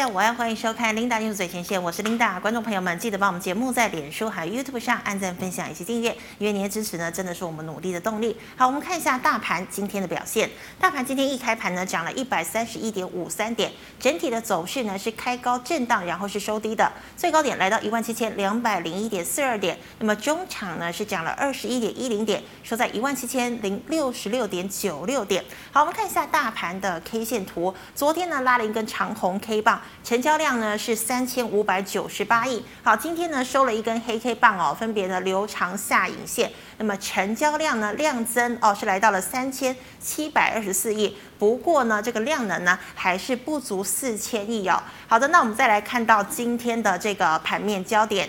[0.00, 2.40] 大家午安，欢迎收看 Linda News 最前线，我是 Linda。
[2.40, 8.34] 观众朋友们，记得帮我们节目在脸书还有 YouTube 上按赞、分享以及订阅，因为您的支持呢，真的是我们努力的动力。
[8.56, 10.48] 好，我们看一下大盘今天的表现。
[10.78, 19.78] 大盘今天一开盘呢，涨了一百三十一点五三点，整体的走势呢是开高震荡，然后是收低的，最高点来到一万七千两百零一点四二点。
[19.98, 25.44] 那么中场呢是涨了二十一点一零点，收在一万七千零六十六点九六点。
[25.70, 30.76] 好，我们看一下大盘的 K 线图，昨天呢拉了一根长红 K 棒，成交量呢。
[30.76, 32.64] 是三千五百九十八亿。
[32.82, 36.50] 好，今天呢收了一根黑 K 棒哦，分别呢留长下影线。
[36.78, 41.16] 那么成交量呢量增哦，是来到了三千七百二十四亿。
[41.38, 44.82] 不过呢，这个量能呢还是不足四千亿哦。
[45.06, 48.28] 好的，那我们再来看到今天的这个盘面焦点。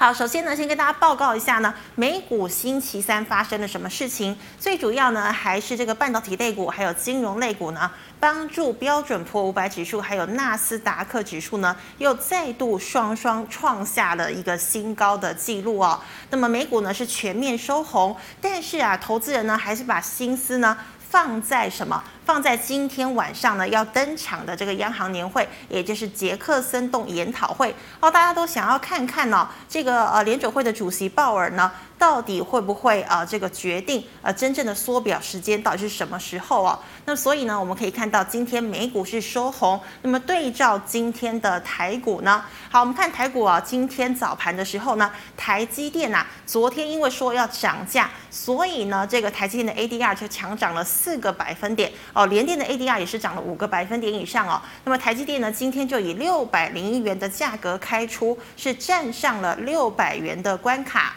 [0.00, 4.38] 好，首先呢，先跟大家报告一下呢，美股星期三发生了什么事情？
[4.56, 7.90] 最主要呢，还是这个半导体类股，还有金融类股呢，
[8.20, 16.00] 帮助标准普五百指数，还有纳斯达克指数呢，又再度双双创下了一个新高的记录哦。
[16.30, 20.78] 那么美股呢是全面收红，但是啊，投资人呢还是把心思呢
[21.10, 22.04] 放在什么？
[22.28, 36.78] 放在今天晚上呢，要登场的这个央行年会，也就是杰克森洞研讨会哦，大家都想要看看呢、这个呃联准会的主席鲍尔呢，到底会不会呃这个决定呃真正的缩表时间到底是什么时候啊？
[37.06, 51.90] 那所以呢，我们可以看到今天美股是收红，那么对照今天的台股呢，好，我们看台股啊，今天早盘的时候呢，台积电呐、啊，昨天因为说要涨价，所以呢，这个台积电的 ADR 就强涨了四个百分点。
[52.18, 54.60] 哦联电的 ADR 也是涨了五个百分点以上哦。
[54.82, 61.14] 那么台积电呢，今天就以六百零一元的价格开出，是站上了六百元的关卡。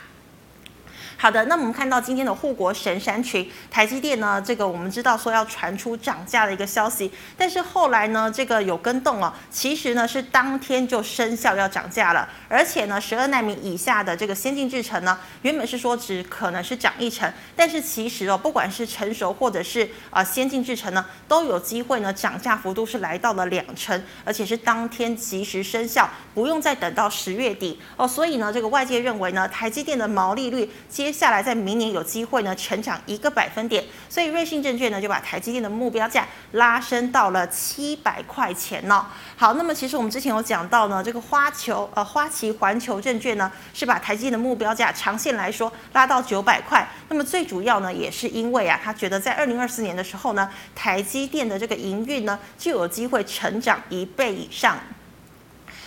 [1.21, 27.79] 好的，那我们看到今天的护国神山群台积电呢，这个我们知道说要传出涨价的一个消息，但是后来呢，这个有跟动哦，其实呢是当天就生效要涨价了，而且呢，十二纳米以下的这个先进制程呢，原本是说只可能是涨一成，但是其实哦，不管是成熟或者是啊先进制程呢，都有机会呢涨价幅度是来到了两成，而且是当天即时生效，不用再等到十月底。
[27.95, 39.05] 哦，所以呢，这个外界认为呢，台积电的毛利率接接下来在明年有机会呢成长一个百分点，所以瑞信证券呢就把台积电的目标价拉升到了七百块钱呢、
[39.35, 46.87] 好，那么其实我们之前有讲到呢，这个花球呃花旗环球证券呢是把台积电的目标价长线来说拉到九百块。
[47.09, 54.77] 那么最主要呢也是因为啊，他觉得在二零二四年的时候呢，台积电的这个营运呢就有机会成长一倍以上。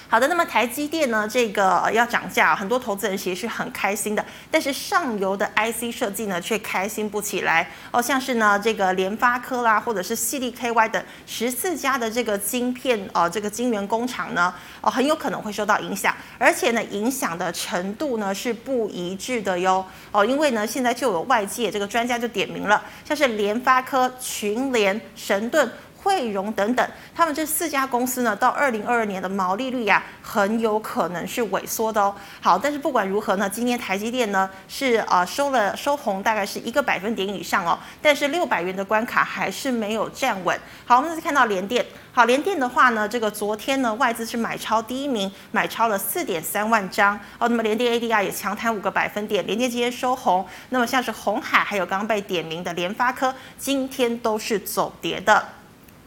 [0.06, 8.00] 好的，那么台积电呢，这个要涨价，很多投资人其实是很开心的，但是上游的 IC 设计呢，却开心不起来哦。
[8.00, 20.24] 像是呢，这个联发科啦，或者是矽力 KY 等十四家的这个晶片哦，这个晶圆工厂呢，哦，很有可能会受到影响，而且呢，影响的程度呢是不一致的哟哦。
[20.24, 25.68] 因为呢，现在就有外界这个专家就点名了，像是联发科、群联、神盾。
[26.04, 32.14] 汇荣等等，他们这四家公司呢，到二零二二年的毛利率呀、很有可能是萎缩的哦。
[32.42, 37.78] 好，但是不管如何呢，今天台积电呢是呃收了收红，大概是一个百分点以上哦。
[38.02, 40.60] 但是六百元的关卡还是没有站稳。
[40.84, 41.84] 好，我们再看到联电。
[42.12, 47.48] 好，联电的话呢，这个昨天呢外资是买超第一名，买超了四点三万张哦。
[47.48, 50.46] 那么联电 ADR 也强弹五个百分点，联电今天收红。
[50.68, 55.42] 那么像是红海，还有刚刚被点名的联发科，今天都是走跌的。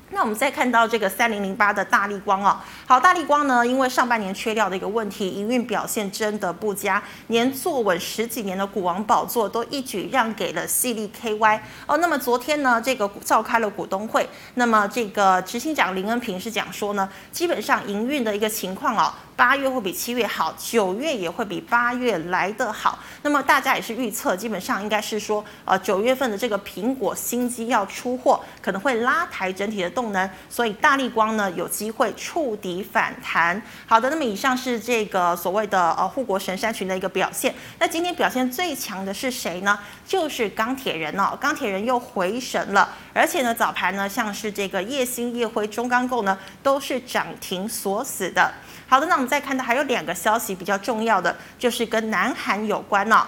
[0.10, 11.98] 那我们再看到这个三零零八的大力光哦，好，大力光呢，因为上半年缺料的一个问题，营运表现真的不佳，连坐稳十几年的股王宝座都一举让给了矽力 KY 哦。
[11.98, 19.14] 那么昨天呢，这个召开了股东会，那么这个执行长林恩平是讲说呢，基本上营运的一个情况哦。
[19.36, 22.98] 八月会比七月好，九月也会比八月来得好。
[23.22, 33.60] 那么大家也是预测，基本上应该是说，呃，九月份的这个苹果新机要出货，可能会拉抬整体的动能，所以大立光呢有机会触底反弹。
[33.88, 37.56] 好的，那么以上是这个所谓的呃护国神山群的一个表现。
[37.80, 39.80] 那今天表现最强的是谁呢？
[40.06, 48.54] 就是钢铁人哦，钢铁人又回神了，而且呢早盘呢像是这个夜星、夜辉、中钢构呢都是涨停锁死的。
[48.88, 53.26] 好的，那我们再看到还有两个消息比较重要的，就是跟南韩有关哦。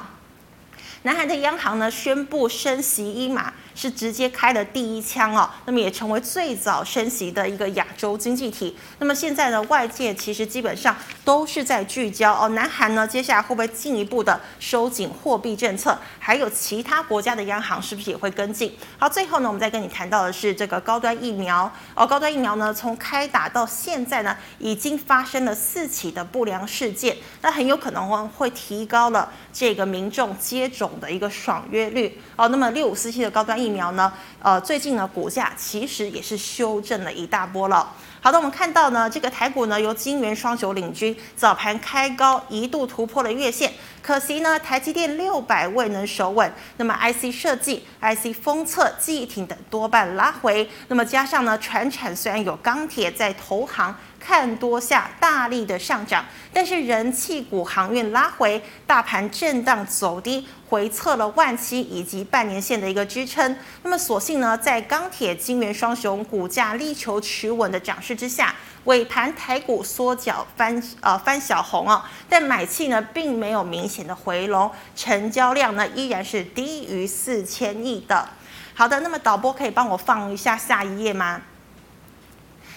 [1.04, 5.49] 南韩的央行呢宣布升息一码，是直接开了第一枪哦。
[5.65, 8.75] 那么也成为最早升息的一个亚洲经济体。
[8.97, 10.93] 那么现在呢，外界其实基本上
[11.23, 15.97] 都是在聚焦哦，南韩呢接下来会不会进一步的收紧货币政策？
[16.19, 18.75] 还有其他国家的央行是不是也会跟进？
[18.97, 32.47] 好，最后呢，我们再跟你谈到的是这个高端疫苗哦，高端疫苗呢从开打到现在呢，已经发生了四起的不良事件，那很有可能会提高了这个民众接种的一个爽约率哦。
[32.47, 34.12] 那么六五四七的高端疫苗呢，
[34.42, 37.94] 呃，最近呢股价其实也是修正了一大波了。
[38.21, 43.71] 好的，我们看到呢，这个台股呢由晶圆双雄领军，早盘开高，一度突破了月线。
[44.01, 50.69] 可惜呢，台积电六百未能守稳，那么 IC 设计、IC 封测、记忆体等多半拉回。
[50.88, 63.56] 那么加上呢，传产虽然有钢铁在投行看多下大力的上涨，但是人气股航运拉回，大盘震荡走低，回测了万七以及半年线的一个支撑。
[63.83, 68.54] 那么所幸呢，在钢铁、金圆双雄股价力求持稳的涨势之下。
[68.86, 78.27] 尾盘台股缩脚翻呃翻小红哦，但买气呢并没有明显的回笼，成交量呢依然是低于四千亿的。
[78.74, 81.42] 好的，那么导播可以帮我放一下下一页吗？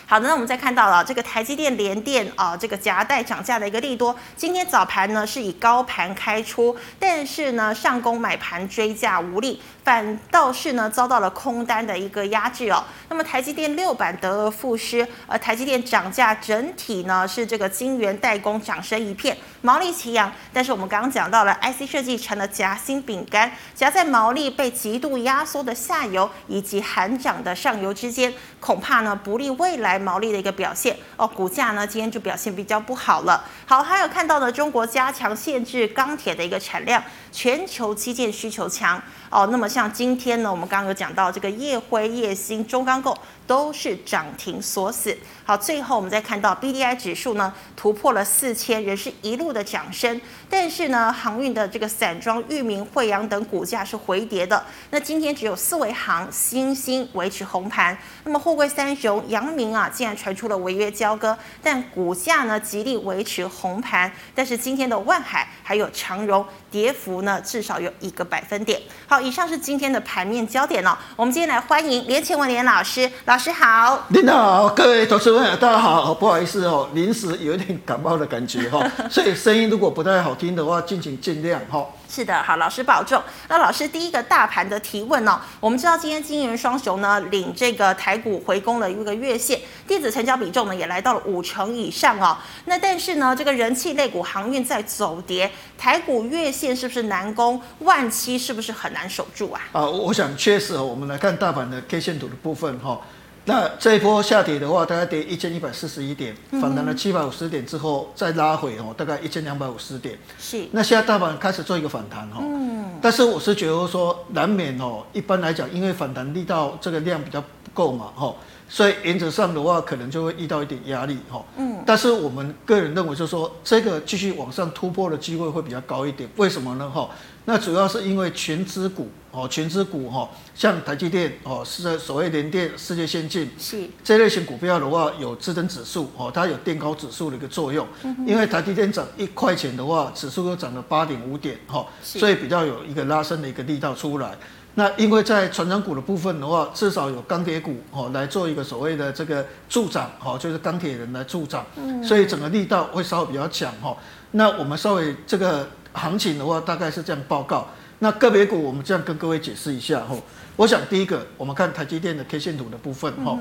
[0.06, 4.14] 好的，那我们再看到了这个台积电、联电啊，这个夹带涨价的一个利多。
[4.36, 12.84] 今天早盘呢是以高盘开出，但是呢上攻买盘追价无力，反倒是呢遭到了空单的一个压制哦。
[13.08, 20.32] 那么台积电六板得而复失，而台积电涨价整体呢是这个晶圆代工涨声一片，毛利齐扬。
[20.52, 29.98] 但是我们刚刚讲到了 IC 设计成了夹心饼干，夹在毛利被极度压缩的下游以及喊涨的上游之间，恐怕呢不利未来。
[30.02, 33.44] 毛利的一个表现哦，股价呢今天就表现比较不好了。
[33.66, 37.00] 好，还有看到呢，中国加强限制钢铁的一个产量，
[37.30, 39.00] 全球基建需求强
[39.30, 39.46] 哦。
[39.52, 43.16] 那么像今天呢，我们刚刚有讲到这个夜辉、夜星、中钢构
[43.46, 45.16] 都是涨停锁死。
[45.44, 50.20] 好，最后我们再看到 B D I 指数呢突破了四千，仍是一路的涨升。
[50.48, 54.64] 但是呢，航运的这个散装、裕民、慧洋等股价是回跌的。
[54.90, 57.96] 那今天只有四维航、新兴维持红盘。
[58.24, 64.10] 那么货柜三雄、阳明啊，竟然传出了违约交割，但股价呢极力维持红盘。
[64.34, 68.80] 但是今天的万海还有长荣跌幅呢至少有一个百分点。
[69.08, 70.96] 好，以上是今天的盘面焦点哦。
[71.16, 74.06] 我们今天来欢迎连前文连老师，师好。
[74.08, 81.86] 您好，各位投资朋友大家好，不好意思哦，临时有一点感冒的感觉哈， 所以声音如果不太好听的话，敬请见谅哈。
[82.08, 83.22] 是的，好，老师保重。
[83.48, 85.40] 那老师第一个大盘的提问呢、哦？
[85.60, 92.36] 我们知道今天金元双雄呢领这个台股回攻了一个月线，电子成交比重呢也来到了五成以上哦。
[92.66, 97.60] 那但是呢，这个人气类股航运在走跌，台股月线是不是难攻？
[97.78, 99.60] 万七是不是很难守住啊？
[99.72, 103.00] 啊，我想确实哦，我们来看大盘的 K 线图的部分哈。
[103.44, 110.16] 那这一波下跌的话，大概跌一千一百四十一点，反弹了七百五十点之后再拉回哦，大概一千两百五十点。
[110.38, 110.64] 是。
[110.70, 112.38] 那现在大盘开始做一个反弹哈。
[112.40, 112.98] 嗯。
[113.02, 118.32] 但是我是觉得说难免哦，一般来讲，因为反弹力道这个量比较不够嘛哈，
[118.68, 121.44] 所以原则上的话可能就会遇到一点压力哈。
[121.56, 121.82] 嗯。
[121.84, 126.30] 但是我们个人认为就是说，这个继续往上突破的机会会比较高一点。
[126.36, 127.08] 为什么呢哈？
[127.44, 137.84] 那主要是因为全资股哦，全资股哈，像台积电哦，是所谓联电、世界先进，是这类型股票的话，有支撑指数哦，它有垫高指数的一个作用。
[138.04, 144.36] 嗯、因为台积电涨一块钱的话，指数又涨了八点五点哈，所以比较有一个拉升的一个力道出来。
[144.74, 153.96] 那因为在传产股的部分的话，至少有钢铁股哦来做一个所谓的这个助涨哦，就是钢铁人来助涨，嗯、所以整个力道会稍微比较强哈。
[154.30, 155.68] 那我们稍微这个。
[155.92, 157.68] 行情的话，大概是这样报告。
[158.00, 160.16] 那个别股，我们这样跟各位解释一下哈。
[160.56, 163.38] 我想第一个，我们看台积电的 K 线图的部分哈。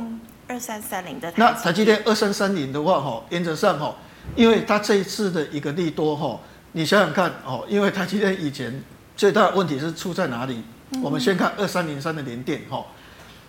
[0.48, 1.34] 二三三零的。
[1.36, 3.96] 那台积电二三三零的话哈，原则上哈，
[4.36, 6.40] 因为它这一次的一个利多哈，
[6.74, 8.84] 你想想看哦，因为台积电以前
[9.18, 10.62] 最大的问题是出在哪里？
[11.02, 12.86] 我们先看二三零三的联电哈，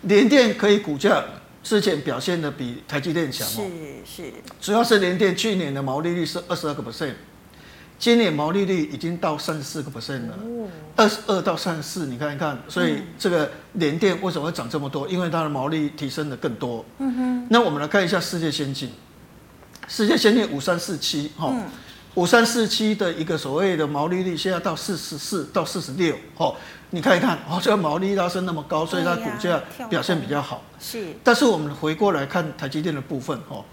[0.01, 1.23] 联电可以股价
[1.61, 3.69] 之前表现的比台积电强哦。
[4.05, 4.33] 是是。
[4.59, 7.13] 主要是联电去年的毛利率是二十二个 percent。
[7.99, 10.37] 今年毛利率已经到三十四个 percent 了，
[10.95, 15.07] 二十二到三十四，你看一看，所以这个联电为什么会涨这么多？
[15.07, 16.83] 因为它的毛利提升的更多。
[16.97, 17.47] 嗯哼。
[17.49, 18.91] 那我们来看一下世界先进，
[19.87, 21.55] 世界先进五三四七哈，
[22.15, 26.53] 五三四七的一个所谓的毛利率现在到四十四到四十六哈，
[26.89, 30.61] 你看一看哦，这个毛利拉升那么高，所以它股价表现比较好。
[30.77, 31.07] 是。
[31.23, 33.63] 但是我们回过来看台积电的部分哈，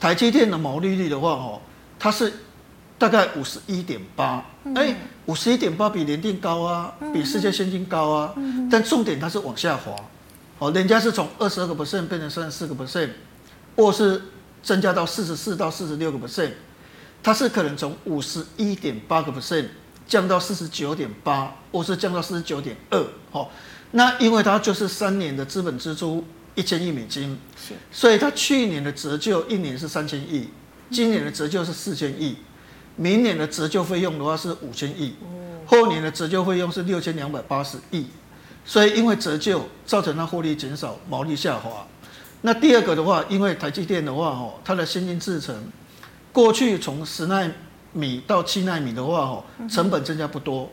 [0.00, 1.60] 台积电的毛利率的话哈，
[1.98, 2.32] 它是。
[2.98, 4.42] 大概五十一点八，
[4.74, 8.34] 哎，五十一点八比年定高啊，比世界先进高啊，
[8.70, 9.94] 但重点它是往下滑，
[10.58, 13.10] 哦，人家是从二十二个 percent 变成三十四个 percent，
[13.76, 14.22] 或是
[14.62, 16.52] 增加到四十四到四十六个 percent，
[17.22, 19.66] 它是可能从五十一点八个 percent
[20.06, 22.98] 降到四十九点八，或是降到四十九点二，
[23.32, 23.48] 哦，
[23.90, 26.24] 那因为它就是三年的资本支出
[26.54, 30.48] 一千亿美金，是，所以它去年的折旧一年是三千亿，
[30.90, 32.38] 今年的折旧是四千亿。
[32.96, 35.14] 明年的折旧费用的话是五千亿，
[35.66, 38.06] 后年的折旧费用是六千两百八十亿，
[38.64, 41.86] 所以因为折旧造成它获利减少，毛利下滑。
[42.42, 45.54] 那第二个的话，因为台积电的话哦，它的先进制程
[46.32, 47.50] 过去从十纳
[47.92, 50.70] 米到七纳米的话哦，成本增加不多，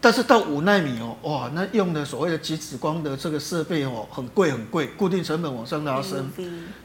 [0.00, 6.30] 但是到五纳米哦，哇，那用的所谓的极紫光的这个设备哦，很贵很贵，固定成本往上拉升。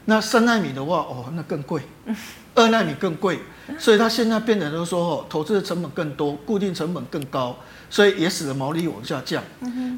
[0.06, 1.82] 那三纳米的话哦，那更贵。
[2.56, 3.40] 二纳米更贵，
[3.78, 7.56] 所以它现在变成就是说哦，投资的成本更多，固定成本更高，
[7.90, 9.42] 所以也使得毛利往下降。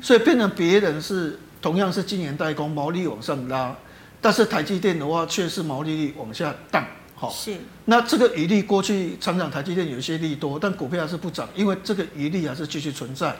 [0.03, 3.77] 所以变成别人是同样是今年代工，毛利往上拉，
[4.23, 6.83] 但是台积电的话却是毛利率往下降。
[7.17, 7.57] 好，是。
[7.87, 13.35] 那这个余力过去常常台积电有一些利多，但股票还是不涨，因为这个余力还是继续存在。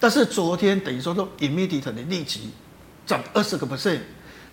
[0.00, 2.50] 但是昨天等于说都 immediate 的利即
[3.06, 4.00] 涨二十个 percent，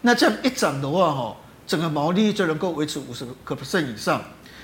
[0.02, 1.36] 那这样一涨的话哈。
[1.70, 4.20] 整个毛利率就能够维持五十个 percent 以上，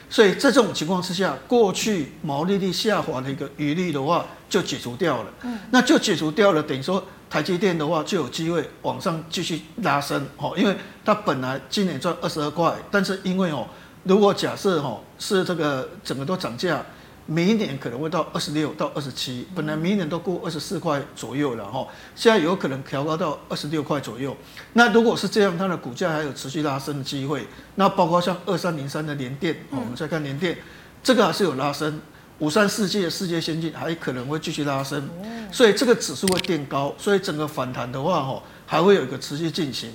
[0.10, 5.32] 所以在这种情况之下，过去毛利率下滑的一个余力的话就解除掉了。
[5.44, 13.68] 嗯，那就解除掉了，等于说台积电的话就有机会往上继续拉升哦，因为它本来今年赚二十二块，但是因为哦，
[14.06, 16.84] 如果假设哦是这个整个都涨价。
[17.28, 24.38] 明年可能会到二十六到二十七，本来明年都过二十四块左右了哈，现在有可能调高到二十六块左右。
[24.74, 27.48] 那如果是这样，它的股价还有持续拉升的机会。
[27.74, 30.56] 那包括像二三零三的联电，我们再看联电，
[31.02, 32.00] 这个还是有拉升。
[32.38, 35.10] 五三世界世界先进还可能会继续拉升，
[35.52, 39.90] 所以这个指数会垫高，所以整个反弹的话哈，还会有一个持续进行。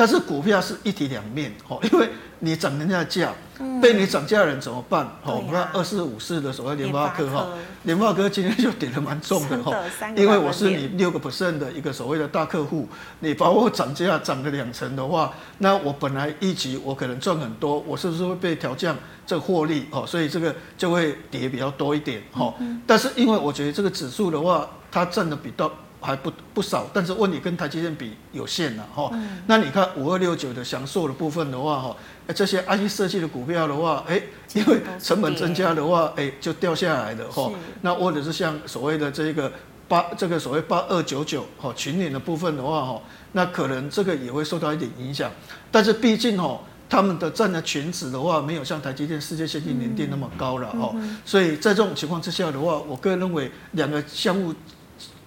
[0.00, 3.34] 但是股票是一体两面哦，因为你涨人家的价，
[3.82, 5.04] 被你涨价的人怎么办？
[5.22, 7.48] 哦，我们看二四五四的所谓联发科哈，
[7.82, 9.76] 联发科今天就跌得蛮重的哈，
[10.16, 12.88] 因为我是你六个 percent 的一个所谓的大客户，
[13.18, 20.06] 你把我涨价涨个两成的话，那我本来一级我可能赚很多，我是不是会被调降这个获利哦？
[20.06, 22.54] 所以这个就会跌比较多一点哈。
[22.86, 25.70] 但是因为我觉得这个指数的话，它占的比较。
[26.00, 29.10] 还不不少，但是问题跟台积电比有限了哈。
[29.12, 31.96] 嗯、那你看五二六九的享受的部分的话哈，
[32.34, 34.20] 这些 IC 设计的股票的话，哎，
[34.54, 37.52] 因为成本增加的话，哎，就掉下来了哈。
[37.82, 39.52] 那或者是像所谓的这个
[39.88, 43.02] 八这个所谓八二九九哈群联的部分的话哈，
[43.32, 45.30] 那可能这个也会受到一点影响。
[45.70, 50.92] 但是毕竟哈，他们的占的权值的话，没有像台积电、世界先进、联电那么高了哈。
[50.94, 54.54] 嗯嗯、所以在这种情况之下的话，我个人认为两个项目。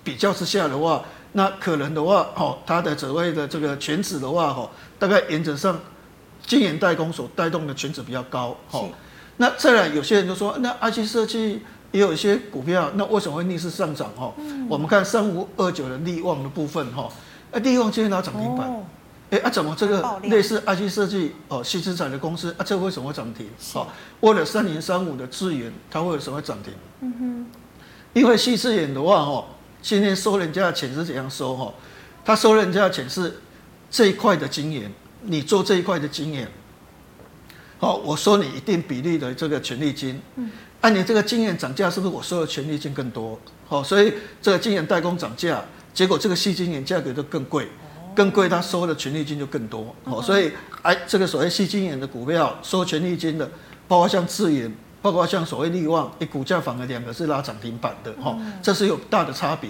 [0.04, 4.70] 比较之下的话，那可能的话，哦，它的所谓的这个全指的话，哦，
[5.00, 5.80] 大概原则上，
[6.46, 8.90] 晶圆代工所带动的全指比较高，哦，
[9.38, 14.10] 那再来有些人就说，那 IC 设计也有一些股票，那为什么会逆势上涨？
[14.16, 17.10] 哈、嗯，我们看三五二九的利旺的部分，哈，
[17.52, 18.68] 啊，利旺今天拿涨停板，
[19.32, 23.48] 哎、哦，啊，怎么这个类似 IC 设计哦，新资产的公司啊，这个为什么会涨停？
[23.74, 26.74] 好是，为了三零三五的智源，它为什么会涨停？
[27.02, 27.46] 嗯哼，
[28.14, 29.46] 因为矽智原的话，哈。
[29.84, 31.72] 今天收人家的钱是怎样收哈？
[32.24, 33.40] 他收人家的钱是
[33.92, 34.90] 这一块的经验，
[35.24, 36.50] 你做这一块的经验，
[37.80, 40.20] 好，我收你一定比例的这个权利金。
[40.38, 40.50] 嗯。
[40.80, 43.38] 按你这个经验涨价，是不是我收的权利金更多？
[43.68, 45.64] 好，所以这个经验代工涨价，
[45.94, 47.68] 结果这个细晶圆价格就更贵，
[48.16, 49.94] 更贵，他收的权利金就更多。
[50.06, 50.50] 好，所以
[50.82, 53.50] 哎，这个所谓细晶圆的股票收权利金的，
[53.86, 54.74] 包括像智原。
[55.04, 59.70] 包括像所谓利旺，诶，股价反而两个是拉涨停板的哈，这是有大的差别。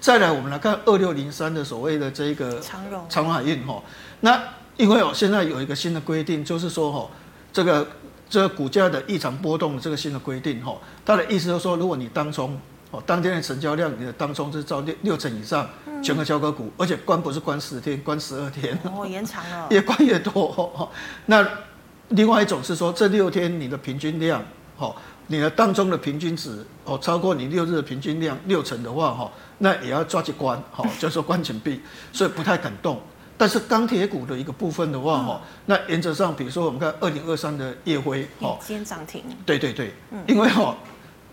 [0.00, 3.82] 再来，我们来看二六零三的所谓的这个长荣长荣海运哈，
[4.20, 4.42] 那
[4.78, 7.06] 因为哦，现在有一个新的规定，就是说哈，
[7.52, 7.86] 这个
[8.30, 12.58] 这个股价的异常波动的这个新的规定哈，它的意思就是说，如果你当冲
[12.90, 15.68] 哦，当天的成交量你的当冲是照六六成以上，
[16.02, 20.90] 全额交割股，而且关不是关十天，关十二天哦，延长了， 越关越多。
[21.26, 21.46] 那
[22.08, 24.42] 另外一种是说，这六天你的平均量。
[24.80, 24.96] 好，
[25.26, 31.82] 你的当中的平均值哦，超过你六日的平均量六成的话，哈，那也要抓去关，好， 就说关紧闭，
[32.14, 32.98] 所以不太敢动。
[33.36, 39.22] 但是钢铁股的一个部分的话，哈，那原则上，比如说我们看二零二三的夜辉，哦，今天涨停。
[39.44, 39.92] 对对对，
[40.26, 40.74] 因为哈，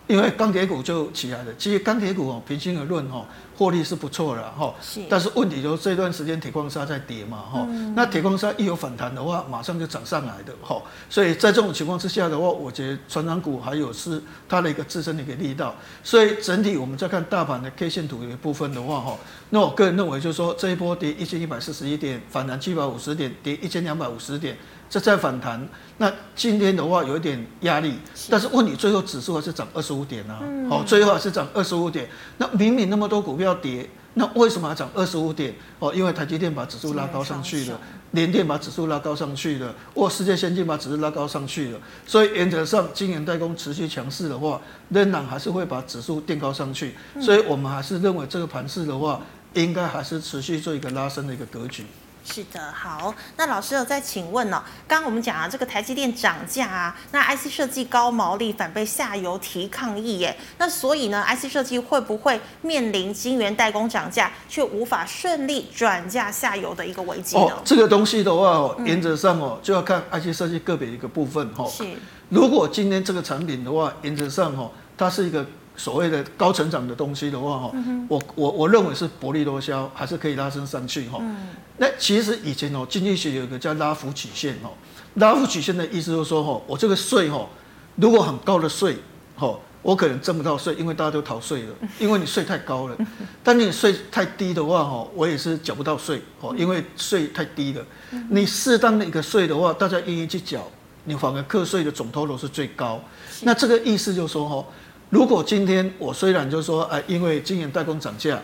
[0.08, 1.52] 因为钢铁股就起来了。
[1.56, 3.24] 其实钢铁股哦，平心而论哦，
[3.56, 4.74] 获利是不错的哈。
[4.80, 5.00] 是。
[5.08, 7.66] 但是问题就是这段时间铁矿砂在跌嘛哈。
[7.68, 7.94] 嗯。
[7.94, 10.80] 那铁矿砂一有反弹的话，马上就涨上来的哈。
[11.10, 15.74] 所以在这种情况之下的话，我觉得船长股还有是它的一个自身的一个力道。
[16.02, 19.18] 所以整体我们再看大盘的 K 线图的部分的话哈，
[19.50, 24.56] 那我个人认为就是说这一波跌一千一百四十一点，反弹七百五十点，跌一千两百五十点。
[24.90, 25.68] 这在反弹，
[25.98, 27.98] 那今天的话有一点压力，
[28.30, 30.40] 但是问你最后指数还是涨二十五点啊？
[30.70, 32.08] 好，最后还是涨二十五点。
[32.38, 35.54] 那明明那么多股票跌，那为什么还涨二十五点？
[35.78, 37.78] 哦，因为台积电把指数拉高上去了，
[38.12, 41.78] 联电把指数拉高上去了，或世界先进把指数拉高上去了。
[42.06, 46.94] 所以原则上，晶圆代工持续强势的话，仍然还是会把指数垫高上去。
[47.20, 49.20] 所以我们还是认为这个盘势的话，
[49.52, 51.84] 应该还是持续做一个拉升的一个格局。
[52.30, 54.62] 是的，好，那老师有再请问呢、哦？
[54.86, 67.46] 刚刚我们讲啊，这个台积电涨价啊，那 IC 设计高毛利反被下游提抗议耶，那所以呢，IC 设计会不会面临晶圆代工涨价却无法顺利转嫁下游的一个危机呢？
[67.46, 71.70] 哦，这个东西的话哦，原则上哦，就要看 IC 设计个别一个部分哈、哦。
[71.74, 71.84] 是，
[72.28, 75.46] 如果今天这个产品的话，原则上哦，它是一个。
[75.78, 81.36] 所谓的高成长的东西的话，哈、嗯，我我我认为是薄利多销，还是可以拉升上去，哈、嗯。
[81.76, 84.74] 那其实以前哦，经济学有一个叫拉幅曲线，哦，
[85.14, 87.46] 拉幅曲线的意思就是说，哈，我这个税，哈，
[87.94, 88.96] 如果很高的税，
[89.36, 92.96] 哈，我可能挣不到税，因为大家都逃税了， 因为你税太高了。
[93.44, 97.86] 但你税太低的话，哈，我也是缴不到税，哦，因为税太低了。
[98.30, 100.68] 你适当的一个税的话，大家愿意去缴，
[101.04, 103.00] 你反而课税的总投入是最高。
[103.42, 104.64] 那这个意思就是说，哈。
[105.10, 108.40] 如果今天我虽然就是说，哎，因为今年代工涨价，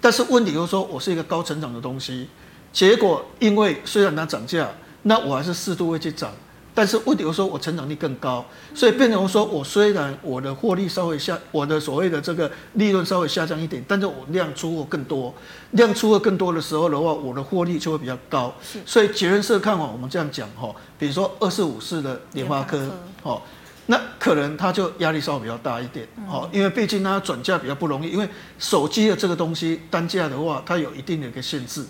[0.00, 2.26] 但是问题就是说我是一个高成长的东西，
[2.72, 4.70] 结果因为虽然它涨价，
[5.02, 6.32] 那我还是适度会去涨，
[6.74, 8.42] 但是问题就是说我成长率更高，
[8.74, 15.34] 所以变成说我虽然我的获利稍微下，我的所谓的这个利润稍微下降一点，但是我量出货更多，
[15.72, 18.54] 量出货更多的时候的话，我的获利就会比较高。
[18.86, 22.88] 所以结论是看哦，我们这样讲哈，比如说二四五四的联发科，
[23.22, 23.42] 哦。
[23.90, 31.84] 那可能它就压力稍微比较大一点，哦，因为毕竟它转嫁比较不容易，因为手机的这个东西单价的话，它有一定的一个限制。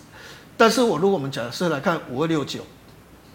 [0.57, 2.61] 但是我如果我们假设来看五二六九，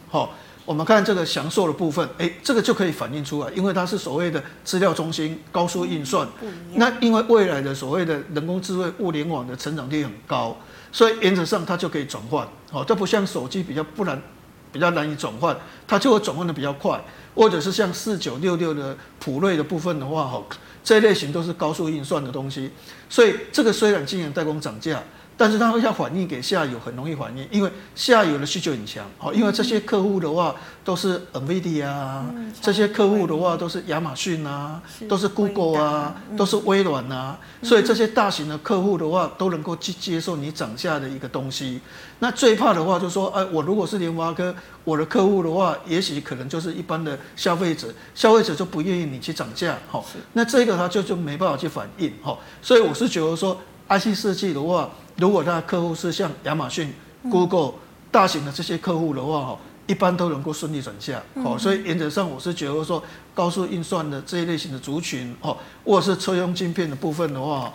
[0.10, 0.34] 好，
[0.65, 6.27] 我们看这个享受的部分，哎，这个就可以反映出来，因为它是所谓的资料中心高速运算，
[6.74, 10.57] 那因为未来的所谓的人工智慧物联网的成长率很高，
[10.91, 14.19] 所以原则上它就可以转换，哦，这不像手机比较不难，
[14.72, 15.55] 比较难以转换，
[15.88, 17.00] 它就会转换的比较快。
[17.35, 20.43] 或者是像四九六六的普瑞的部分的话，哈，
[20.83, 22.71] 这类型都是高速运算的东西，
[23.09, 25.03] 所以这个虽然今年代工涨价。
[25.37, 32.25] 但是它会要反映给下游，很容易反映，因为下游的需求很强，好，因为这些客户的话都是 NVIDIA 啊，
[32.61, 41.81] 这些客户的话都是亚马逊啊，都是 Google 啊，都是微软啊，所以这些大型的客户的话都能够去接受你涨价的一个东西。
[42.19, 54.89] 那最怕的话就是说，哎，我如果是联发科，我的客户的话，也许可能就是一般的消费者，消费者就不愿意你去涨价，好，那这个他就就没办法去反映，好，所以我是觉得说，IC 设计的话。
[55.17, 56.93] 如果他的客户是像亚马逊、
[57.29, 57.73] Google
[58.11, 67.71] 大型的这些客户的话，哈，一般都能够顺利转嫁，好，所以原则上我是觉得说，高速运算的这一类型的族群，哦，或者是车用晶片的部分的话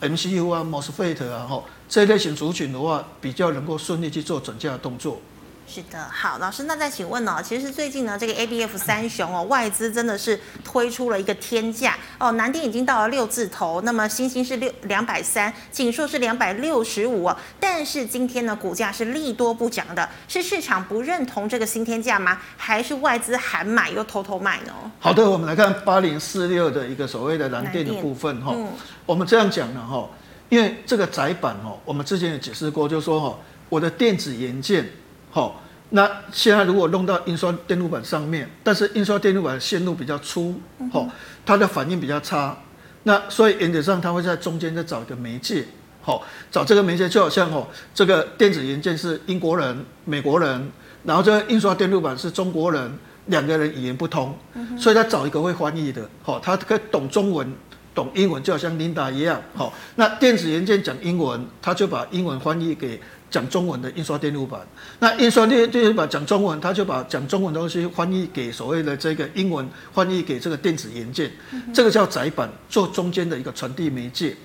[0.00, 5.20] ，MCU 啊、MOSFET 啊，哈，这一类型族群的话，比较能够顺利去做转嫁的动作。
[5.66, 7.42] 是的，好，老师，那再请问呢？
[7.42, 22.38] 其实最近呢，这个 ABF 三雄哦，外资真的是推出了一个天价哦，南电已经到了六字头，那么星星是六两百三，景硕是两百六十五哦，但是今天呢，股价是利多不涨的，是市场不认同这个新天价吗？
[22.56, 24.72] 还是外资喊买又偷偷卖呢？
[25.00, 28.68] 好的，我们来看八零四六的一个所谓的南电的部分哈，嗯、
[29.06, 30.08] 我们这样讲呢哈，
[30.50, 33.38] 因为这个窄板哦，我们之前也解释过，就是说哈，
[33.70, 34.88] 我的电子元件。
[35.34, 40.54] 好，那现在如果弄到印刷电路板上面，但是印刷电路板的线路比较粗，
[40.92, 41.08] 好，
[41.44, 42.56] 它的反应比较差，
[43.02, 45.64] 那所以原则上它会在中间再找一个媒介，
[46.02, 50.70] 好，找这个媒介就好像哦，这个电子元件是英国人、美国人，
[51.02, 54.38] 然后这个印刷电路板是中国人，两个人语言不通，
[54.78, 57.52] 所以他找一个会翻译的，好，他可以懂中文、
[57.92, 63.00] 懂英文，就好像 Linda 一样，好，那电子元件讲英文，他就把英文翻译给。
[63.34, 64.60] 讲中文的印刷电路板，
[65.00, 71.28] 那印刷电电路板讲中文，他就把讲中文的东西翻译给所谓的这个英文，翻译给这个电子元件，
[71.74, 74.36] 这个叫载板，做中间的一个传递媒介。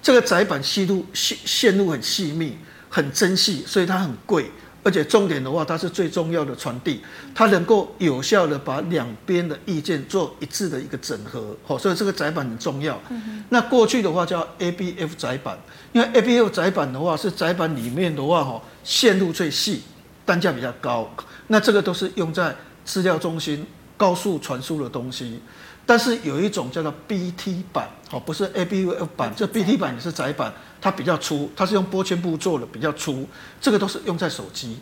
[0.00, 2.56] 这个载板细路线线路很细密，
[2.88, 4.48] 很珍细，所以它很贵，
[4.84, 7.00] 而且重点的话，它是最重要的传递，
[7.34, 13.00] 它能够有效的把两边的意见做一致的一个整合，好，所以这个载板很重要。
[13.48, 15.58] 那过去的话叫 ABF 载板，
[15.96, 19.80] 因为 ABF 载板的话是窄板里面的话，哈，线路最细，
[20.26, 21.10] 单价比较高，
[21.46, 22.54] 那这个都是用在
[22.84, 25.40] 资料中心高速传输的东西。
[25.86, 33.26] 但是有一种叫做 BT 板，哦，不是 ABF 板，这 BT 板也是窄板，它比较粗，它是用玻纤布做的，比较粗。
[33.58, 34.78] 这个都是用在手机。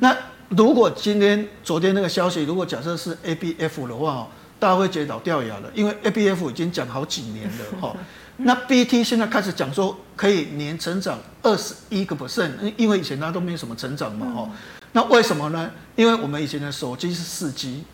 [0.00, 0.14] 那
[0.50, 7.96] 如果今天昨天那个消息，如果假设是 ABF 的话，大家会觉得老掉牙了，因为 ABF 已经讲好几年了，哈。
[8.44, 14.50] 那 BT 现在开始讲说可以年成长二十一个 percent，因为以前它都没有什么成长嘛，哈。
[14.92, 15.70] 那为什么呢？
[15.96, 17.84] 因为我们以前的手机是四 G。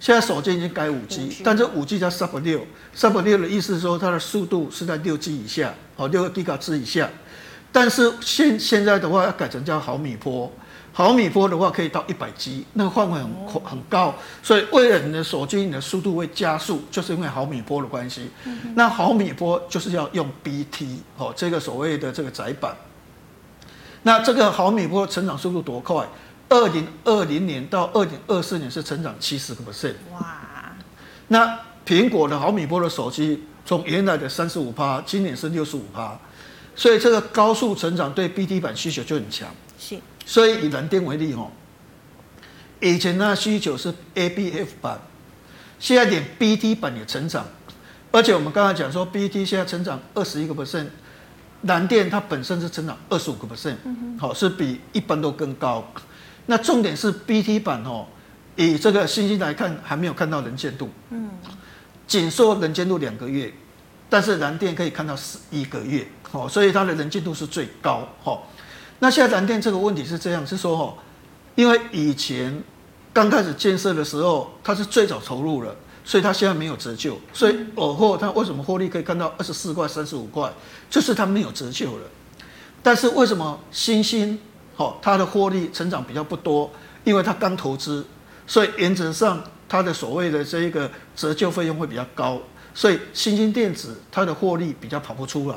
[0.00, 7.10] 现在手机已经改五 G，但这五 G 叫 Sub 六，Sub 六的意思是说它的速度是在六 G 以下，哦，六个 GHz 以下。
[7.72, 10.52] 但是现现在的话要改成叫毫米波，
[10.98, 13.30] 毫米波的话可以到一百 G，那个范围很
[13.62, 18.28] 很高，所以为了你的手机你的速度会加速，就是因为毫米波的关系。
[18.74, 22.76] 那毫米波就是要用 BT 哦，这个所谓的这个窄板。
[24.02, 26.04] 那这个毫米波成长速度多快？
[26.48, 30.74] 二零二零年到二零二四年是成长七十个 percent，哇！
[31.28, 36.18] 那苹果的毫米波的手机从原来的三十五趴，今年是六十五趴，
[36.74, 39.48] 所以这个高速成长对 BT 板需求就很强。
[39.78, 39.96] 是，
[40.28, 41.50] 所以以蓝电为例哦，
[42.80, 45.00] 以前呢需求是 ABF 板，
[45.78, 47.46] 现在连 BT 板也成长，
[48.12, 50.88] 而且我们刚才讲说 BT 现在成长二十一个 percent，
[51.62, 53.76] 蓝电它本身是成长二十五个 percent，
[54.18, 55.82] 好，是比一般都更高。
[56.44, 58.04] 那重点是 BT 板哦，
[58.56, 60.90] 以这个信息来看，还没有看到能见度。
[61.08, 61.30] 嗯，
[62.06, 63.50] 仅说能见度两个月，
[64.10, 68.06] 但是蓝电可以看到十一个月，哦，所以它的能见度是最高。
[68.24, 68.42] 哦，
[69.00, 70.94] 那现在南电这个问题是这样，是说哦，
[71.54, 72.62] 因为以前
[73.12, 80.52] 刚开始建设的时候，它是最早投入了，所以它现在没有折旧，所以尔后它为什么获利可以看到二十四块、三十五块，
[80.90, 82.04] 就是它没有折旧了。
[82.82, 84.38] 但是为什么新兴？
[84.76, 86.70] 好，它的获利成长比较不多，
[87.04, 88.04] 因为它刚投资，
[88.46, 92.40] 所以原则上它的所谓的这一个折旧费用会比较高，
[92.74, 95.56] 所以新兴电子它的获利比较跑不出来，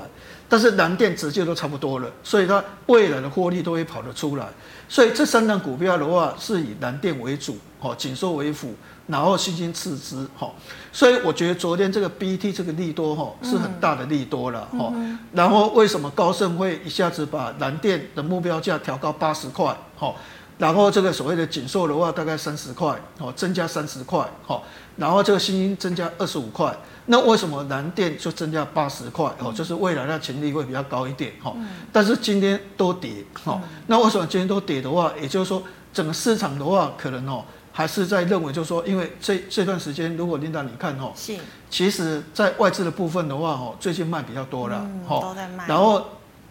[0.51, 4.45] 但是蓝电直接都差不多了，所以它未来的获利都会跑得出来，
[4.89, 8.75] 所以这三档股票的话是以蓝电为主，哦，紧缩为辅。
[9.07, 10.49] 然后新兴次之，哈，
[10.91, 14.93] 所以我觉得昨天这个 BT 这个利多，哈，是很大的利多了，哈。
[15.33, 20.13] 然后为什么高盛会一下子把蓝电的目标价调高八十块，哈？
[20.62, 24.62] 然后这个所谓的紧缩的话，大概三十块，哦，增加三十块，哦。
[24.95, 26.71] 然后这个新兴增加二十五块，
[27.08, 29.26] 那为什么南电就增加八十块？
[29.39, 31.52] 哦，就是未来的潜力会比较高一点，哈。
[31.91, 33.60] 但是今天都跌，哈。
[33.88, 37.43] 那为什么今天都跌的话，也就是说整个市场的话，可能哦。
[37.74, 41.38] 还是在认为，就是说，因为这这段时间，如果琳达你看哦，是，
[41.69, 44.76] 其实，在外资的部分的话，哦，最近卖比较多了，
[45.08, 45.65] 哦、嗯，都在卖。
[45.69, 46.06] 然后，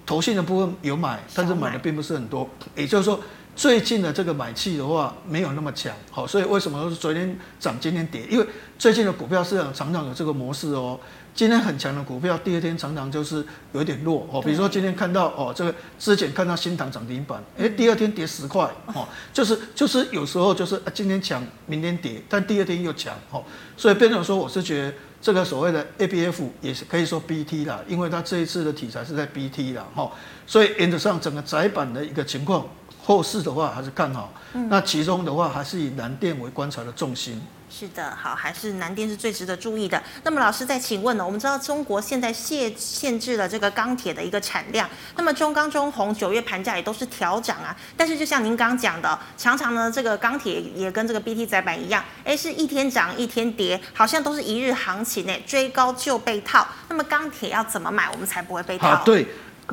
[0.06, 2.48] 投信的部分有买，但是买的并不是很多。
[2.74, 3.20] 也就是说，
[3.60, 8.22] 最近的这个买气的话，没有那么强，好，所以为什么说昨天涨，今天跌？
[8.30, 8.46] 因为
[8.78, 10.98] 最近的股票市场常常有这个模式哦。
[11.34, 14.40] 今天很强的股票，第二天常常就是有点弱哦。
[14.40, 23.44] 比如说今天看到哦，这个之前看到新塘涨停板，哎，第二天跌十块哦，就是就是有时候就是今天强，明天跌，但第二天又强哦。
[23.76, 30.10] 所以变成说，我是觉得这个所谓的 ABF 也是可以说 BT 啦，因为它这一次的题材是在 BT 啦哈。
[30.46, 32.66] 所以原则上整个窄板的一个情况，
[33.10, 34.32] 后市的话还是看好。
[34.68, 37.42] 那其中的话还是以南电为观察的重心。
[37.68, 40.00] 是的，好，还是南电是最值得注意的。
[40.22, 41.26] 那么老师再请问呢？
[41.26, 47.76] 我们知道中国现在限限制了这个钢铁的一个产量，那么中钢、中红九月盘价也都是调涨啊。
[47.96, 56.66] 但是就像您刚讲的，常常呢这个钢铁也跟这个 BT 载板一样，哎，是一天涨一天跌，好像都是一日行情呢，追高就被套。
[56.88, 58.88] 那么钢铁要怎么买，我们才不会被套？
[58.88, 59.26] 啊，对，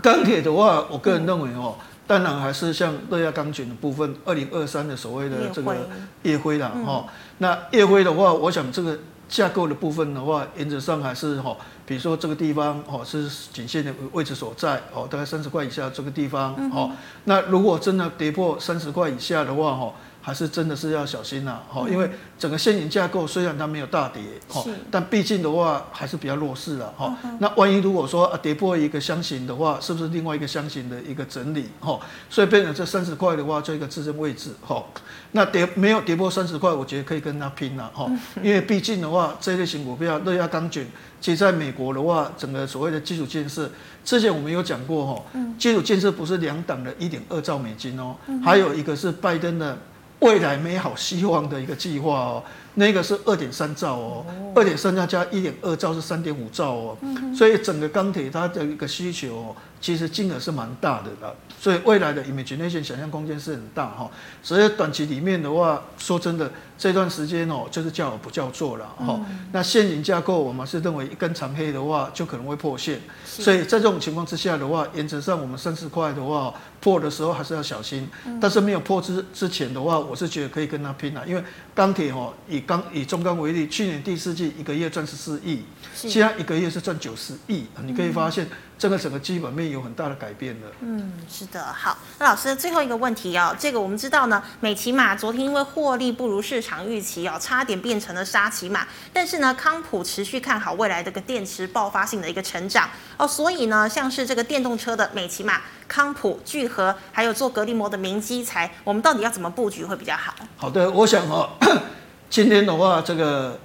[0.03, 1.75] 钢铁的话，我个人认为哦。
[1.79, 5.75] 嗯当然还是像热轧钢卷的部分，二零二三的所谓的这个
[6.23, 19.93] 夜辉啦，哈、嗯，那夜辉的话，我想这个架构的部分的话，原则上还是哈，比如说这个地方哦是颈线的位置所在，哦，大概三十块以下这个地方，哦、嗯，那如果真的跌破三十块以下的话，哈。
[20.27, 24.61] 还是真的是要小心呐，哈，因为整个现行架构虽然它没有大跌，哈，
[24.91, 27.15] 但毕竟的话还是比较弱势了，哈。
[27.39, 31.97] 那万一如果说啊跌破一个箱型的话，是不是另外一个箱型的一个整理，哈？
[32.29, 34.83] 所以变成这三十块的话，做一个支撑位置，哈。
[35.31, 38.11] 那跌没有跌破三十块，我觉得可以跟它拼了，哈。
[38.43, 40.85] 因为毕竟的话，这一类型股票热压钢卷，
[41.21, 43.69] 其实在美国的话，整个所谓的基础建设，
[44.03, 45.23] 之前我们有讲过，哈，
[45.57, 48.13] 基础建设不是两档的一点二兆美金哦，
[48.43, 49.77] 还有一个是拜登的。
[50.19, 54.25] 未来美好希望的一个计划哦，那个是二点三兆哦，
[54.55, 56.97] 二点三兆加一点二兆是三点五兆哦，
[57.35, 61.33] 所以整个钢铁它的一个需求哦，其实金额是蛮大的啦。
[61.59, 64.09] 所以未来的 imagination 想象空间是很大哈，
[64.43, 69.19] 所以短期里面的话，说真的，这段时间哦，就是叫我不叫做了哈。
[69.51, 73.01] 那现行架构，我们是认为一根长黑的话，就可能会破线。
[73.25, 78.07] 所以在这种情况之下的话，原则上我们三十块的话破的时候还是要小心。
[78.39, 85.63] 但是没有破之之前的话，我是觉得可以跟他拼了，因为钢铁哦，以钢以中钢为例，去年第四季一个月赚十四亿，
[85.95, 88.47] 现在一个月是赚九十亿，你可以发现。
[88.77, 90.67] 这个整个基本面有很大的改变的。
[90.81, 91.63] 嗯，是的。
[91.73, 98.87] 好，那老师最后一个问题哦，这个我们知道呢，美琪玛昨天因为获利不如市场预期哦，差点变成了沙骑马。
[99.11, 102.87] 但是呢，康普持续看好未来这个电池爆发性的一个成长
[103.17, 110.35] 哦，所以呢，像是这个电动车的美琪玛、康普、聚合，还有做隔离膜的明基材，我们到底要怎么布局会比较好？
[110.55, 111.49] 好的，我想哦，
[112.29, 113.59] 今天的话，这个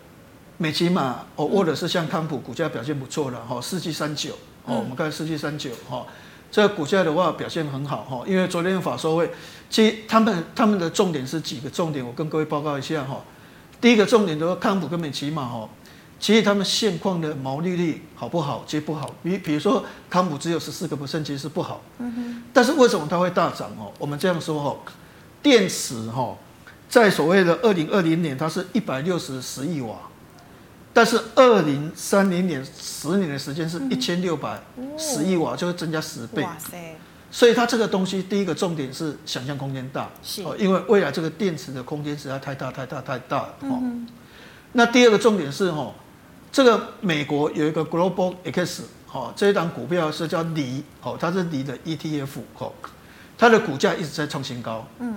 [0.57, 4.39] 美琪玛哦，或者是像康普，股价表现不错了哈，四七三九。
[4.65, 6.07] 哦，我们看四七三九哈，
[6.51, 9.31] 这个股价的话表现很好哈，因为昨天法说会，
[9.69, 13.21] 其实他们他们的重点是几个重点，我跟各位报告一下哈。
[13.81, 15.69] 第一个重点的话，康普跟美琪马哈，
[16.21, 18.63] 其实他们现况的毛利率好不好？
[18.65, 21.83] 其实不好，比比如说康普只有十四个 percent，其实是不好。
[21.99, 22.43] 嗯哼。
[22.53, 23.91] 但是为什么它会大涨哦？
[23.99, 24.77] 我们这样说哈，
[25.43, 26.37] 电池哈，
[26.89, 29.97] 在所谓的二零二零年，它是一百六十十亿瓦。
[30.95, 34.61] 但是二零三零年十年的时间是一千六百
[34.99, 36.43] 十亿瓦，就会增加十倍。
[36.43, 36.97] 哇塞！
[37.31, 43.55] 所以它这个东西，第一个重点是想象空间大，是，因为未来这个电池的空间实在太大太大太大了。
[43.63, 44.07] 嗯。
[44.73, 45.95] 那第二个重点是哦，
[46.53, 52.29] 这个美国有一个 Global X 哦，这一档股票是叫锂哦，它是锂的 ETF
[52.59, 52.71] 哦，
[53.39, 54.87] 它的股价一直在创新高。
[54.99, 55.15] 嗯。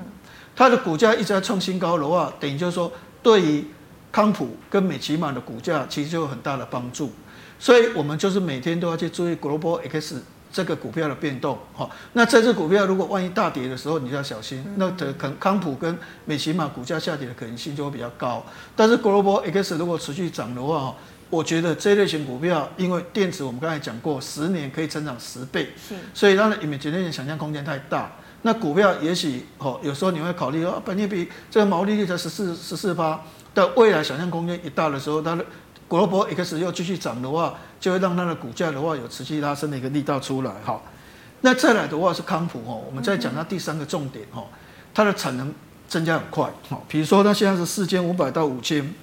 [0.56, 2.90] 它的股价一直在创新高的话，等于就是说
[3.22, 3.66] 对于。
[4.16, 7.12] 康普跟美琪玛的股价其实就有很大的帮助，
[7.60, 10.24] 所以我们就是每天都要去注意 Global X
[10.54, 11.60] 这个股票的变动。
[11.74, 14.66] 哈，那这只股票如果万一大跌的时候，你就要小心。
[14.78, 18.42] 那可能康普跟美琪玛股价下跌的可能性就会比较高。
[18.74, 20.96] 但是 Global X 如果持续涨的话，
[21.30, 25.74] 我觉得这类型股票，因为电池我们刚才讲过，十年可以成长十倍，
[26.14, 28.10] 所以它的 imagination 想象空间太大。
[28.44, 33.20] 那股票也许哦，有时候你会考虑说，本益比这个毛利率才十四十四趴。
[33.56, 35.44] 但未来想象空间一大的时候，它的
[35.90, 40.52] Global X 又继续涨的话，就会让它的股价的话有持续拉升的一个力道出来。
[40.64, 40.80] 哈，
[41.42, 44.44] 那再来的话是康普哦，我们再讲它第三个重点哦，
[44.94, 45.52] 它的产能
[45.88, 46.52] 增加很快。
[46.70, 48.94] 哦，比如说它现在是四千五百到五千。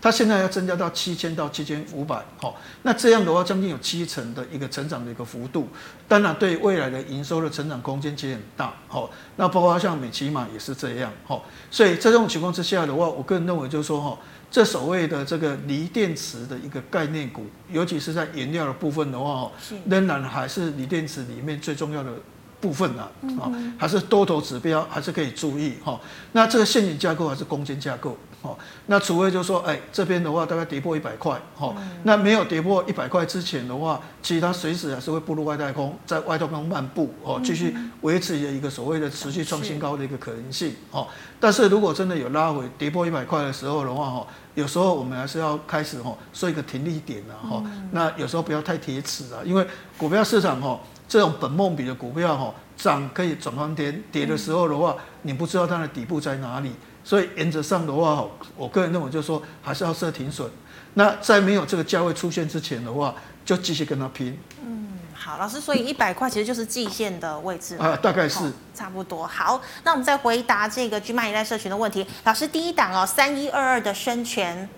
[0.00, 5.68] 它现在要增加到七千到七千五百，好，那这样的话将近有七成的一个成长的一个幅度，
[6.06, 14.18] 当然对未来的营收的成长空间其实很大，好，那包括像美琪玛也是这样，好，所以在这种情况之下的话，我个人认为就是说，哈，
[14.50, 19.50] 这所谓的这个锂电池的一个概念股，尤其是在原料的部分的话，
[19.88, 22.12] 仍然还是锂电池里面最重要的
[22.60, 26.00] 部分啊，啊，还是多头指标还是可以注意，哈，
[26.32, 28.16] 那这个现金架构还是攻坚架构。
[28.42, 41.08] 哦，那除非就是说，哎，这边的话大概跌破一百块，哈，那没有跌破一百块之前的话，其实它随时还是会步入外太空，在外太空漫步，哦，继续维持一个所谓的持续创新高的一个可能性，哦。
[41.40, 47.62] 但是如果真的有拉回跌破一百块的时候的话，哈，有时候我们还是要开始哈设一个停利点了，哈。
[47.90, 49.66] 那有时候不要太铁齿啊，因为
[49.98, 56.70] 股票市场哈，这种本梦比的股票哈，涨可以转翻天，跌的时候的话，你不知道它的底部在哪里。
[57.06, 60.50] 所以原则上的话，我个人认为就是说，还是要设停损。
[60.94, 63.14] 那在没有这个价位出现之前的话，
[63.44, 64.36] 就继续跟他拼。
[64.64, 69.24] 嗯，好，老师，所以一百块其实就是季线的位置啊，大概是、哦、差不多。
[69.24, 72.04] 好，那我们再回答这个 GMoney 一代社群的问题。
[72.24, 74.68] 老师，第一档哦，三一二二的生权，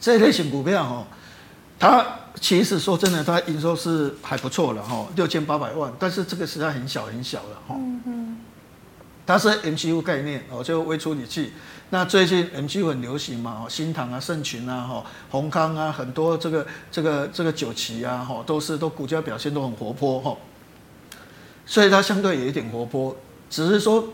[0.00, 1.06] 这类型股票哦，
[1.78, 2.06] 它
[2.40, 7.76] 其实说真的，它营收是还不错了哈，六千八百万，但是这个实在很小很小了哈。
[9.26, 11.52] 它是 MCU 概念哦，就微处理器。
[11.90, 20.36] 那最近 MCU 很流行嘛，哦，新唐啊、盛群啊、哈、宏康啊，很多这个这个这个九旗啊，哈，都是都股价表现都很活泼哈。
[21.64, 23.16] 所以它相对有一点活泼，
[23.48, 24.08] 只是说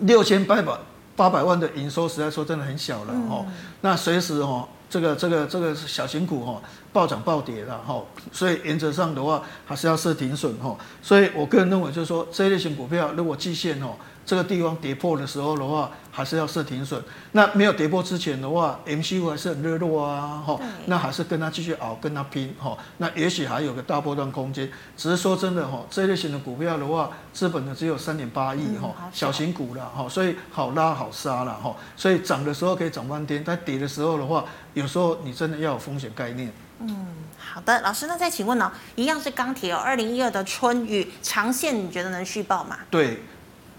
[0.00, 0.78] 六千八百
[1.14, 3.44] 八百万的营收，实在说真的很小了哈。
[3.46, 3.52] 嗯、
[3.82, 6.60] 那随时哈，这个这个这个小型股哈
[6.92, 10.76] 暴涨暴跌了哈，所以原则上的话还是要设停损哈。
[11.00, 13.94] 所以我个人认为就是说，这一类型股票如果季线哦。
[14.26, 17.02] 这个地方跌破的时候的话，还是要设停损。
[17.32, 24.70] 那没有跌破之前的话，MCU 还是很热络啊，哈，那还是跟它继续熬，跟它拼，哈，那也许还有个大波段空间。
[24.96, 36.52] 只是说真的，哈，这一类型的股票的话，资本呢只有三点八亿，哈、嗯，小型股了，哈，所以好拉好杀了，哈，所以涨的时候可以涨半天，但跌的时候的话，有时候你真的要有风险概念。
[36.80, 37.06] 嗯，
[37.38, 42.78] 好的，老师，那再请问呢，一样是钢铁哦，二零一二的春雨长线，你觉得能续报吗？
[42.90, 43.22] 对。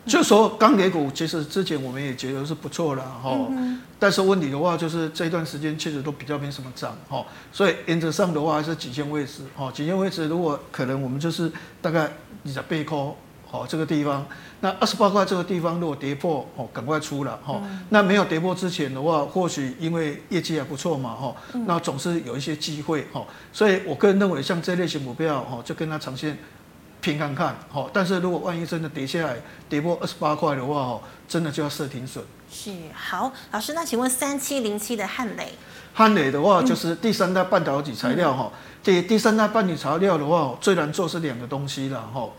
[0.03, 11.51] 就说钢铁股，其实之前我们也觉得是不错了哈，嗯、但是问题的话，就是这一段时间确实都比较没什么涨哈，所以原则上的话还是颈线位置哈，颈线位置如果可能，我们就是
[11.83, 12.11] 大概
[12.41, 13.15] 你在背靠
[13.51, 14.25] 好这个地方，
[14.61, 21.35] 那二十八块这个地方如果跌破哦，赶快出了哈，嗯、那没有跌破之前的话，或许因为业绩还不错嘛哈，
[21.67, 26.37] 那总是有一些机会哈，所以我个人认为像这类型股票哈，就跟它长线。
[27.03, 29.35] 拼看看，好，但是如果万一真的跌下来，
[29.67, 32.23] 跌破二十八块的话，哦，真的就要设停损。
[32.51, 35.53] 是，好，老师，那请问三七零七的汉磊，
[35.95, 42.29] 汉磊的话就是第三代半导体材料，哈、嗯，第第三代半导体材料的话，最难做是两个东西了，哈，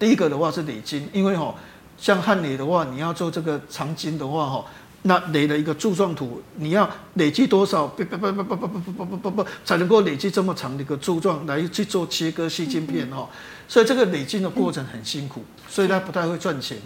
[0.00, 1.54] 第一个的话是累金，因为哈，
[1.96, 4.64] 像汉磊的话，你要做这个长晶的话，哈。
[5.02, 13.26] 那垒的一个柱状图，你要累积多少不不不不不不不不不不才能够累积这么长的一个柱状来去做切割细晶片哈？
[13.66, 16.76] 所以这个累积的过程很辛苦，所以它不太会赚钱。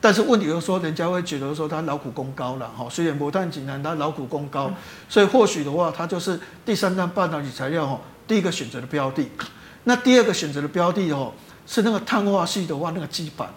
[0.00, 2.86] 但是问题就是说，人家会觉得说它劳苦功高了哈。
[2.88, 4.70] 虽然不但简单，它劳苦功高，
[5.08, 9.28] 所以或许的话，它就是第三代半导体材料哈，第一个选择的标的。
[9.82, 11.32] 那第二个选择的标的哦，
[11.66, 13.48] 是那个碳化系的话，那个基板。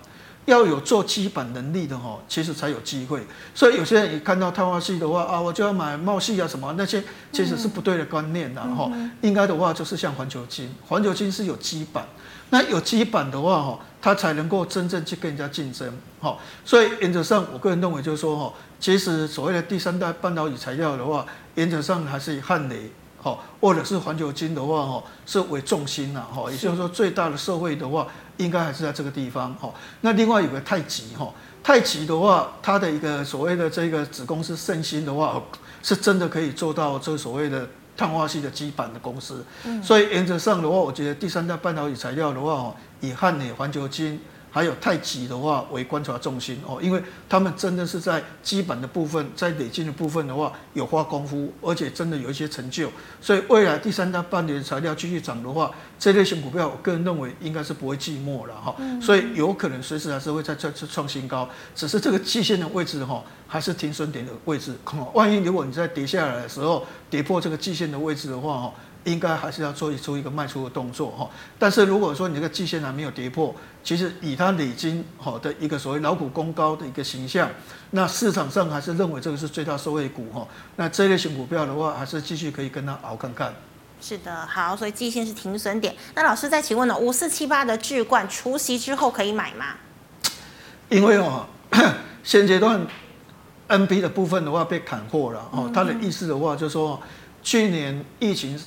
[0.45, 3.21] 要有做基板能力的哈，其实才有机会。
[3.53, 8.91] 所以有些人一看到碳化系的话啊，我就要买茂系啊什么那些，其实是不对的观念的哈。
[9.21, 12.07] 应该的话就是像环球晶，环球晶是有基板，
[12.49, 15.87] 那有基板的话哈，它才能够真正去跟人家竞争
[16.19, 16.35] 哈。
[16.65, 22.91] 所以原则上，我个人认为就是说哈，其实所谓的第三代半导体材料的话，原则上还是以汉磊
[23.21, 26.49] 哈，或者是环球金的话哈，是为重心呐哈。
[26.51, 28.07] 也就是说，最大的社会的话。
[28.39, 29.69] 应该还是在这个地方哈。
[29.99, 31.29] 那另外有个太极哈，
[31.61, 35.43] 太极的话，它的一个所谓的这个子公司圣心的话，
[35.83, 39.43] 是真的可以做到这所谓的碳化系的基板的公司。
[39.65, 39.83] 嗯。
[39.83, 44.17] 所以原则上的话，我觉得第三代半导体材料的话，以汉磊、环球晶。
[44.51, 52.89] 还有太极的话为观察重心哦，因为他们真的是在基本的部分，在累积的部分的话有花功夫，而且真的有一些成就，
[53.21, 64.75] 所以未来第三大半年材料继续涨的话，这类型股票我个人认为应该是不会寂寞了哈，所以有可能随时还是会再再次创新高，只是这个季线的位置哈，还是停损点的位置，
[65.13, 68.73] 万一如果你在跌下来的时候跌破这个季线的位置的话哈。
[69.05, 77.49] 应该还是要做出一个卖出的动作哈，但是如果说你这个季线还没有跌破，其实以它累积好的一个所谓老股功高的一个形象，
[77.91, 80.45] 那市场上还是认为这个是最大受益股哈。
[80.75, 83.53] 那这类型股票的话，还是继续可以跟它熬看看。
[84.01, 85.95] 是的，好，所以季线是停损点。
[86.13, 89.75] 那老师再请问了，五四七八的智冠除息之后可以买吗？
[90.89, 91.47] 因为哦，
[92.21, 92.85] 现阶段
[93.69, 97.01] NB 的部分的话被砍货了哦，他的意思的话就是说，
[97.41, 98.59] 去年疫情。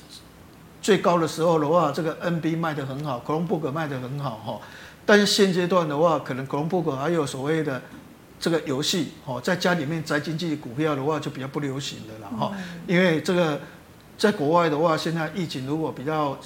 [0.83, 4.59] 最高的时候的话，这个 NB 卖得很好，Chromebook 卖得很好哈。
[5.05, 7.81] 但是现阶段的话，可能 Chromebook 还有所谓的
[8.37, 12.51] 这个游戏哦，在家里面宅经济股票的话就比较不流行的了哈。
[12.85, 13.61] 因为这个
[14.17, 16.37] 在国外的话，现在疫情如果比较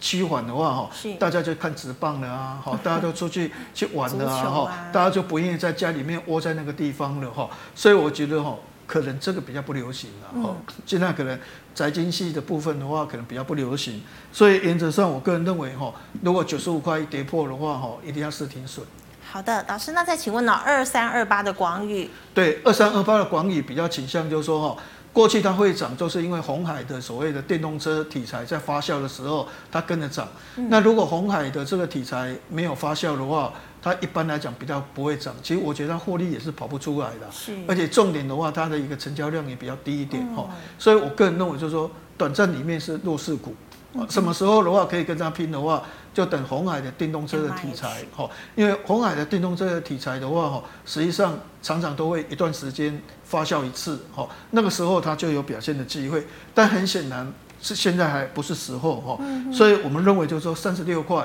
[0.00, 7.50] 趋缓的话哈，大家就看直棒了啊，好， 大家都出去去玩了啊哈，大家就不愿意在家里面窝在那个地方了哈。
[7.74, 8.56] 所以我觉得哈。
[8.86, 11.40] 可能这个比较不流行了哈，现在可能
[11.74, 14.00] 宅经系的部分的话，可能比较不流行，
[14.32, 18.86] 所以原则上我个人认为哈，如果九十五块一跌破的话哈，一定要设停损。
[19.30, 20.52] 好的，老师，那再请问呢？
[20.52, 24.82] 二三二八的广宇，对，二三二八的广宇比较倾向就是说哈，
[25.12, 30.28] 过去它会涨，就是因为红海的所谓的电动车题材在发酵的时候，它跟着涨。
[30.68, 33.52] 那如果红海的这个题材没有发酵的话，
[33.84, 37.54] 它一般来讲比较不会涨，其实我觉得它获利也是跑不出来的，是。
[37.68, 43.54] 而且重点的话，它的一个成交量也比较低一点哈，嗯、所以我个人认为就是说，短暂里面是弱势股，
[43.92, 45.82] 嗯、什么时候的话可以跟它拼的话，
[46.14, 59.18] 就等红海的电动车的题材哈，因为红海的电动车的题材的话哈，实际上常常都会一段时间发酵一次哈，那个时候它就有表现的机会，但很显然是现在还不是时候哈，
[59.52, 61.22] 所以我们认为就是说三十六块。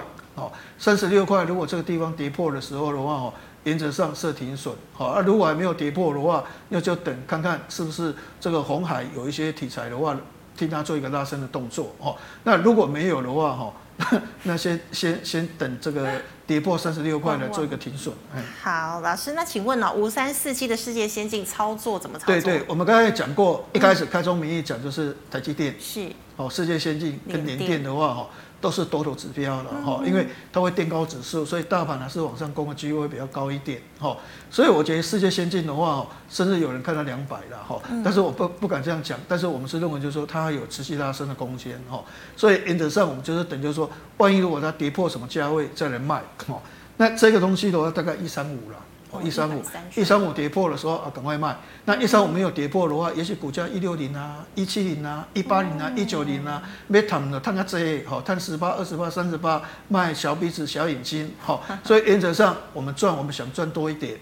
[0.77, 10.15] 三十六块，如果这个地方跌破的时候的话，原则上设停损，好啊，如果还没有跌破的话，那就等看看是不是这个红海有一些题材的话，
[10.55, 13.73] 替它做一个拉升的动作，哦，那如果没有的话，哈。
[14.43, 16.09] 那先先先等这个
[16.47, 18.15] 跌破三十六块来做一个停损。
[18.63, 22.33] 好，老师，那请问呢，五三四七的世界先进操作怎么操作？
[22.33, 28.29] 对对，我们刚才讲过，一开始开宗明义讲就是台积电是哦，世界先进跟联电的话哈。
[28.61, 34.17] 都是多头指标了哈，因为它会垫高指数，所以大盘还是往上攻的机会会比较高一点哈。
[34.51, 39.17] 所以我觉得世界先进的话，甚至有人看到两百了哈，但是我不不敢这样讲。
[39.27, 42.03] 但是我们是认为就是说它还有持续拉升的空间哈。
[42.35, 46.61] 所以原则上我们就是等，就是说万一如果它跌破什么价位再来卖哈，
[46.97, 48.77] 那这个东西的话大概一三五了。
[49.11, 49.63] 哦，一三五，
[49.95, 51.57] 一三五跌破的时候啊，赶快卖。
[51.85, 61.63] 那一三五没有跌破的话，也许股价一六零啊，一七零啊，一八零啊，一九零啊，没谈的，谈个这，好，谈十八、二十八、三十八，卖小鼻子小眼睛，好。
[61.83, 64.15] 所以原则上我们赚，我们想赚多一点，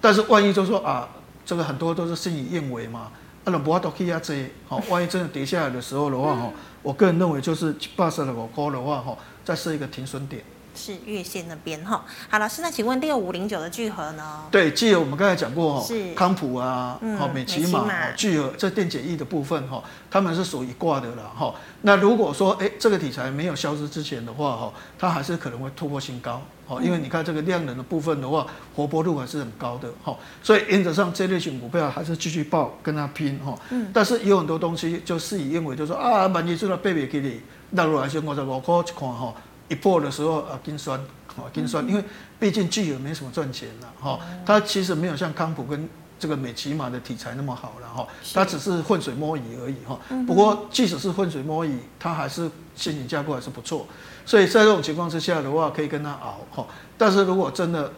[0.00, 1.06] 但是万一就说啊，
[1.44, 3.10] 这个很多都是事与愿违嘛，
[3.44, 6.50] 啊，那不都可以啊这，好， 万一真的跌下来的时候的话，哈，
[6.82, 9.14] 我个人认为就是八十的我高的话，哈，
[9.44, 10.42] 再设一个停损点。
[10.74, 14.42] 是月线那边哈，好，老师，那请问六五零九的聚合呢？
[14.50, 21.54] 对，聚合我们刚才讲过哈，是康普啊，好、嗯，美琪玛，聚合这电解液的部分哈，他们是属于挂的了哈。
[21.82, 33.56] 那如果说哎这个题材没有消失之前的话哈，它还是可能会突破新高，哦，因为你看这个量能的部分的话，活泼度还是很高的哈，所以原则上这类型股票还是继续抱跟它拼哈。
[33.70, 33.90] 嗯。
[33.92, 39.32] 但是有很多东西就事与愿违，就说啊，万一这个贝贝给你，那如果还是我在五块去看哈。
[39.68, 40.98] 一破的时候啊，金酸，
[41.36, 42.04] 啊金酸，因为
[42.38, 45.88] 毕竟聚合没什么赚钱了哈，它其实没有像康普跟
[46.18, 49.98] 这个美琪玛的题材那么好了哈，它只是浑水摸鱼而已哈。
[50.26, 53.86] 不过即使是浑水摸鱼，它还是现金架构还是不错，
[54.26, 56.66] 所以在这种情况之下的话，可以跟它熬哈。
[56.96, 57.92] 但是如果真的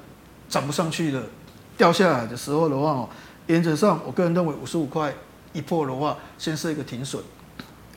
[0.48, 1.22] 涨不上去了，
[1.76, 3.08] 掉下来的时候的话，
[3.46, 5.12] 原则上我个人认为五十五块
[5.52, 7.22] 一破的话，先设一个停损。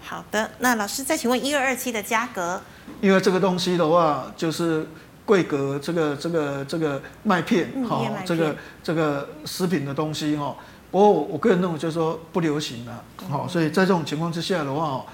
[0.09, 2.59] 好的，那老师再请问一二二七的价格，
[2.99, 4.87] 因为这个东西的话，就是
[5.23, 10.55] 贵格这个这个这个麦片好、嗯，这个这个食品的东西哈。
[10.89, 15.05] 不过我个人认为就是说不流行了，好、嗯，所以在这种情况之下的话，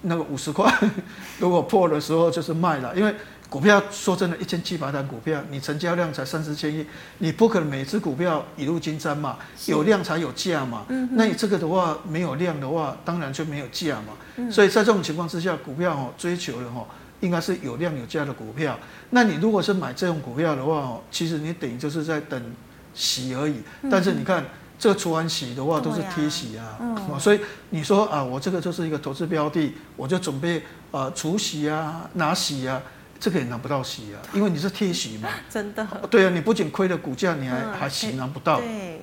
[0.00, 0.72] 那个五十块
[1.38, 3.14] 如果破的时候就是卖了，因为。
[3.50, 6.86] 股票说真的，一千七百单股票，你成交量才三四千亿，
[7.18, 9.36] 你不可能每只股票一路金山嘛，
[9.66, 10.86] 有量才有价嘛。
[11.10, 14.50] 那你这个的话没有量的话，当然就没有价嘛。
[14.52, 16.86] 所以在这种情况之下，股票哦追求的哦，
[17.18, 18.78] 应该是有量有价的股票。
[19.10, 22.40] 那你如果是买这种股票的话哦，其实你等于就是在等
[22.94, 23.56] 洗而已。
[23.90, 24.44] 但是你看
[24.78, 26.78] 这个除完息的话都是贴息啊，
[27.18, 27.40] 所以
[27.70, 32.80] 你说啊，我这个就是一个投资标的，我就准备啊除息啊拿息啊。
[33.20, 35.28] 这个也拿不到息啊，因为你是贴息嘛。
[35.50, 35.86] 真的。
[36.10, 38.58] 对啊，你不仅亏了股价，你还、嗯、还息拿不到。
[38.58, 39.02] 对。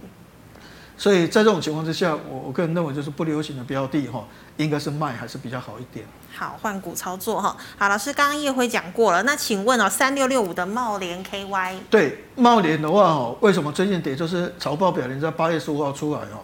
[0.97, 4.25] 所以在这种情况之下，我我个人认为就是不流行的标的哈，
[4.57, 6.03] 应该是卖还是比较好一点。
[6.33, 7.55] 好，换股操作哈。
[7.77, 11.75] 好，老师刚刚叶辉讲过了，那请问哦，三六六五的茂联 KY。
[11.91, 14.15] 对，茂联的话哦，为什么最近跌？
[14.15, 16.41] 就是财报表连在八月十五号出来哦，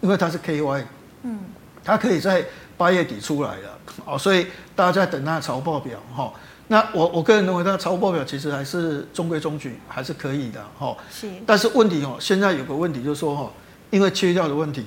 [0.00, 0.84] 因为它是 KY，
[1.24, 1.40] 嗯，
[1.82, 2.44] 它可以在
[2.76, 4.46] 八月底出来的哦，所以
[4.76, 6.32] 大家在等它的财报表哈。
[6.72, 10.96] 那我我个人认为，那财务报表其实还是中规中矩，还是可以的哈。
[11.10, 11.30] 是。
[11.44, 13.50] 但是问题哦，现在有个问题就是说哈，
[13.90, 14.86] 因为缺掉的问题，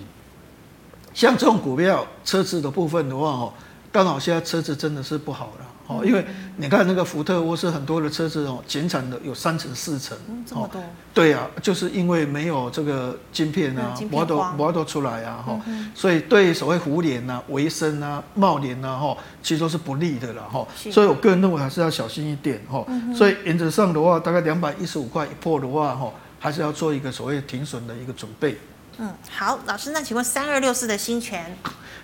[1.14, 3.54] 像这种股票车子的部分的话哦，
[3.92, 5.65] 刚好现在车子真的是不好了。
[5.88, 6.26] 哦，因为
[6.58, 10.18] 你看那个福特，或是很多的车子哦，减产的有三成四成。
[10.28, 10.82] 嗯，这么多。
[11.14, 20.68] 对啊，就是因为没有这个晶片啊，摩托摩托出来啊，哈、嗯，所以对所谓胡联啊、维生啊、茂联啊，哈，其实都是不利的了，哈。
[20.92, 22.86] 所以我个人认为还是要小心一点，哈。
[23.16, 28.58] 所以原则上的话，大概两百一十五块一破的话，哈，还是要做一个所谓停损的一个准备。
[28.98, 31.56] 嗯，好，老师，那请问三二六四的新权？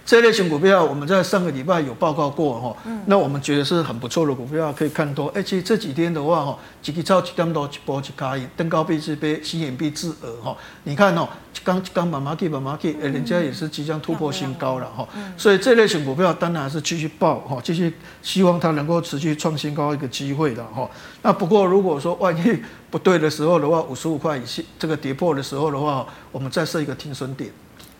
[0.03, 2.75] 这类型股票，我们在上个礼拜有报告过哈，
[3.05, 5.31] 那我们觉得是很不错的股票，可以看多。
[5.33, 10.57] 而且这几天的话哈，几个超几点多一波一卡，登高必自卑，吸引必自额哈。
[10.83, 11.29] 你看哦，
[11.63, 15.07] 刚刚慢慢给慢慢给，人家也是即将突破新高了哈。
[15.37, 20.89] 所以这类型股票当然还是继续报哈，继续希望它能够持续创新高一个机会的哈。
[21.21, 22.59] 那不过如果说万一
[22.91, 27.49] 不对的时候的话，五十五块以下这个跌破的时候的话，我们再设一个停损点。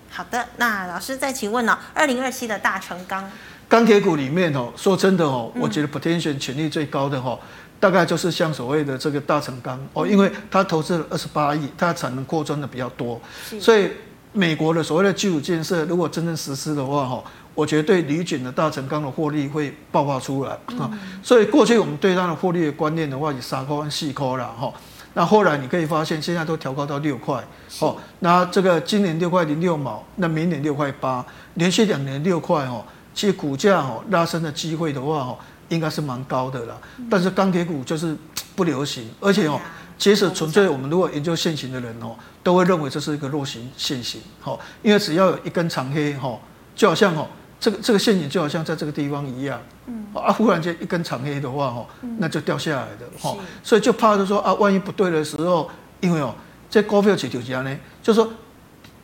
[0.10, 1.78] 好的，那老师再请问呢、哦？
[1.94, 3.32] 二零二七的大成钢，
[3.70, 7.40] 钢铁股里面哦，说真的哦，我觉得 potential 潜力最高的哈、哦，
[7.80, 9.80] 大概就是像所谓的这个大成钢。
[9.94, 13.22] 哦，因为它投资了二十八亿，它产能扩张的比较多，
[13.62, 13.90] 所以
[14.34, 17.24] 美国的所谓的基础建设如果真正实施的话哈，
[17.54, 20.90] 我觉得对铝卷的大成钢的获利会爆发出来啊，
[21.22, 24.72] 所以过去我们对它的获利的观念的话，以三块四块了哈。
[25.14, 27.44] 那后来你可以发现，现在都调高到六块，
[27.80, 31.26] 哦，那这个今年六块零六毛，那明年六块八，
[31.56, 35.38] 连续两年六块哦，其实股价哦拉升的机会的话哦，
[35.68, 36.78] 应该是蛮高的啦。
[37.10, 38.16] 但是钢铁股就是
[38.56, 39.60] 不流行，而且哦，
[39.98, 46.40] 其实纯粹我们如果研究线型的人哦，都会认为这是一个弱型线型，哦，因为只要有一根长黑哈，
[46.74, 47.28] 就好像哦。
[47.62, 51.86] 这个这个陷阱就好像在这个地方一样，嗯，啊，忽然间一根长黑的话，哈，
[52.18, 56.34] 那就掉下来的，哈，所以就怕就说啊，万一不对的时候，因为哦，
[56.72, 58.28] 这股票市场是这样呢，就说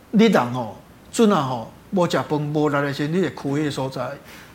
[0.09, 0.73] 你人哦，
[1.11, 4.01] 准啊吼，无食饭无力的时候，你会亏的所在，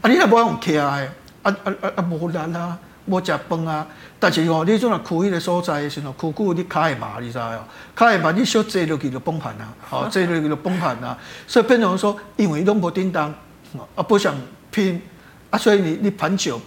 [0.00, 0.98] 啊，你若无用徛的，啊
[1.44, 3.86] 啊啊啊无力啊，无食饭啊，
[4.18, 7.62] 但是哦，你准啊亏的所在的时候，苦苦你卡会麻，你知哦，
[7.94, 13.32] 卡会麻，你小坐落去就崩盘啊，好，坐落去就崩盘啊，所以变成说，因为拢无叮当。
[13.94, 14.34] 啊，不想
[14.70, 15.00] 拼
[15.50, 16.60] 啊，所以你你盘久，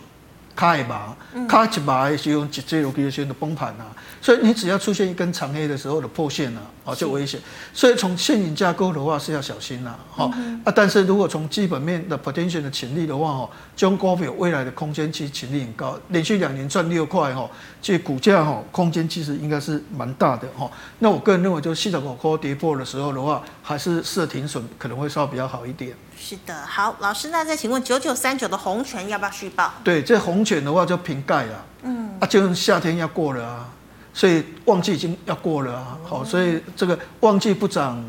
[0.56, 1.16] 卡一把，
[1.48, 3.96] 卡一把的时候，直接有可能选择崩盘啊。
[4.22, 7.40] 所以你只要出现一根长黑的时候的破线了，啊，就危险。
[7.72, 10.26] 所以从线影架构的话是要小心呐，哈
[10.64, 10.72] 啊。
[10.76, 17.48] 但是如果从基本面的 potential 的潜力的话，哦，中国有未来的空间其实潜力很高，连续两年赚六块，哈，
[17.80, 20.68] 这股价哈空间其实应该是蛮大的，哈。
[20.98, 25.94] 那我个人认为，就四十五块跌破的时候的话，还是设停损可能会稍微比较好一点。
[26.18, 29.74] 是的，好，老师，那再请问九九三九的红泉要不要续报？
[29.84, 33.70] 对，这红泉的话就瓶盖了，嗯，啊，就夏天要过了啊，
[34.14, 38.04] 所以旺季已经要过了啊，好，所以这个旺季不涨，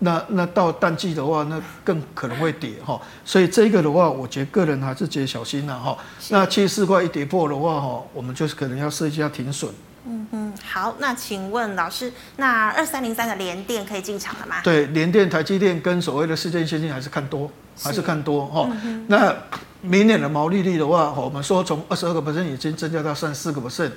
[0.00, 5.96] 那那到淡季的话，那更可能会跌哈，所以这个的话，我觉得个人还是觉得小心了哈。
[6.28, 9.72] 那七十四块一跌破的话哈，我们就是可能要设一下停损。
[10.06, 14.56] 嗯嗯，好，那请问老师，那二三零三的联电可以进场了吗？
[14.62, 18.68] 对，联电、台积电跟所谓的世界先进还是看多，是还是看多哈。
[18.84, 19.34] 嗯、那
[19.80, 23.92] 明年的毛利率的话，我们说从二十二个 percent 已经增加到三十四个 percent，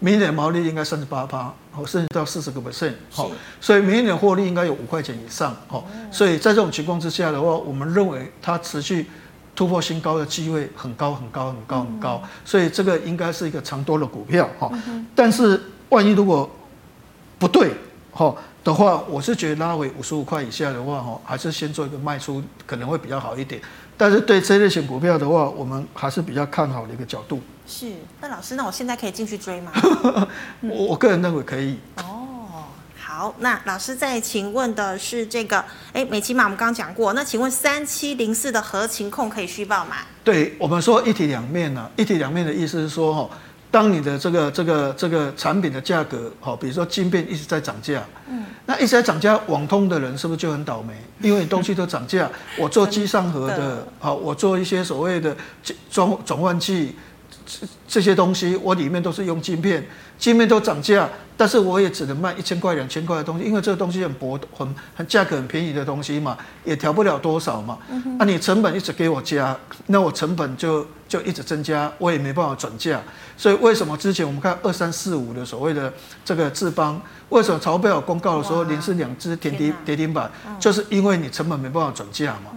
[0.00, 3.30] 明年的毛利率应该三十八趴，好，甚至到四十个 percent，好，
[3.60, 9.06] 所以明年的获利应该有五块钱以上，好，所以在这种情况之下的话，我们认为它持续。
[9.58, 14.70] 突破新高的机会很高很高很高很高，所以这个应该是一个长多的股票哈。
[15.16, 16.48] 但是万一如果
[17.40, 17.72] 不对
[18.12, 18.32] 哈
[18.62, 23.60] 的话，我是觉得拉回五十五块以下的话哈，还是先做一个卖出可能会比较好一点。
[23.96, 27.40] 但是对这类型股票的话，我们还是比较看好的一个角度。
[27.66, 29.72] 是，那老师，那我现在可以进去追吗？
[30.62, 31.78] 我我个人认为可以。
[33.18, 39.96] 好，那老师再请问的是这个，哎，美琪玛，我们刚刚讲过，那请问三七零四的核情控可以虚报吗？
[40.22, 43.28] 对，我们说一体两面呢、啊，一体两面的意思是说，哈，
[43.72, 50.94] 当你的这个这个这个产品的价格，哈，比如说晶片一直在涨价，嗯，那一直在涨价，网通的人是不是就很倒霉？
[51.20, 55.36] 因为东西都涨价，我做机上盒的，好，我做一些所谓的
[55.90, 56.94] 装转换器。
[57.48, 59.82] 这这些东西我里面都是用晶片，
[60.18, 67.78] 晶片都涨价，但是我也只能卖一千块、两千块的东西，因为这个东西很薄、很很价格很便宜的东西嘛，也调不了多少嘛。
[67.90, 73.00] 嗯、哼啊，你成本一直给我加，那我成本就就一直增加，我也没办法转价。
[73.38, 75.90] 所以为什么之前我们看二三四五的所谓的
[76.22, 80.30] 这个智邦，为什么财报有公告的时候连是两只跌停跌停板，
[80.60, 82.50] 就是因为你成本没办法转价嘛。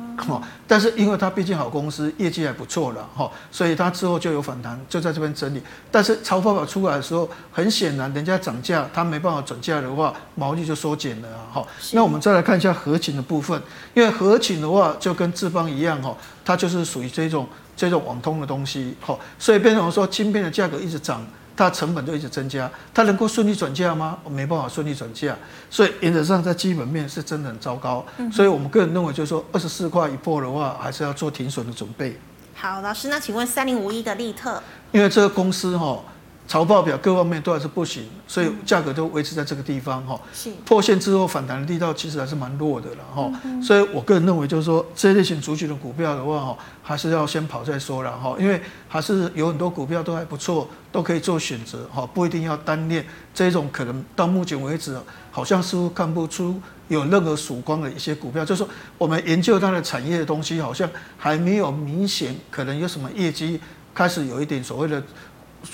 [0.67, 5.61] 但是因为它毕竟好公司，业绩还不错了哈，所以它之后就有反弹，就在这边整理。
[5.89, 11.65] 但是超报表出来的时候，很显然人家涨价，它没办法转价的话，毛利就缩减了哈。
[11.93, 13.61] 那我们再来看一下合情的部分，
[13.93, 16.15] 因为合情的话就跟智邦一样哈，
[16.45, 21.25] 它就是属于这种这种网通的东西哈，所以变成说晶片的价格一直涨。
[21.55, 24.17] 它成本就一直增加，它能够顺利转嫁吗？
[24.23, 25.35] 我没办法顺利转嫁，
[25.69, 28.05] 所以原则上在基本面是真的很糟糕。
[28.17, 32.19] 嗯、所以我们个人认为，就是说二十四块一破的话，还是要做停损的准备。
[32.55, 36.03] 好，老师，那请问三零五一的利特，因为这个公司哈。
[36.51, 40.19] 财报表各方面都还是不行，所以价格都维持在这个地方哈。
[40.33, 43.31] 是破线之后反弹的力道其实还是蛮弱的了哈。
[43.63, 48.35] 所以我个人认为就是说，这类型族群的股票的话哈，还是要先跑再说了哈。
[48.37, 53.05] 因为还是有很多股票都还不错，都可以做选择哈，不一定要单练。
[53.33, 54.99] 这种可能到目前为止
[55.31, 63.57] 好像似乎看不出有任何曙光的一些股票，就是说我们研究它的产业的东西好像还没有明显可能有什么业绩
[63.93, 65.01] 开始有一点所谓的。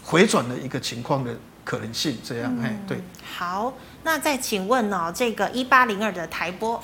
[0.04, 1.32] 回转的一个情况的
[1.64, 2.98] 可能性，这样哎、嗯，对。
[3.38, 3.74] 好，
[4.04, 6.80] 那再请问哦，这个一八零二的台玻，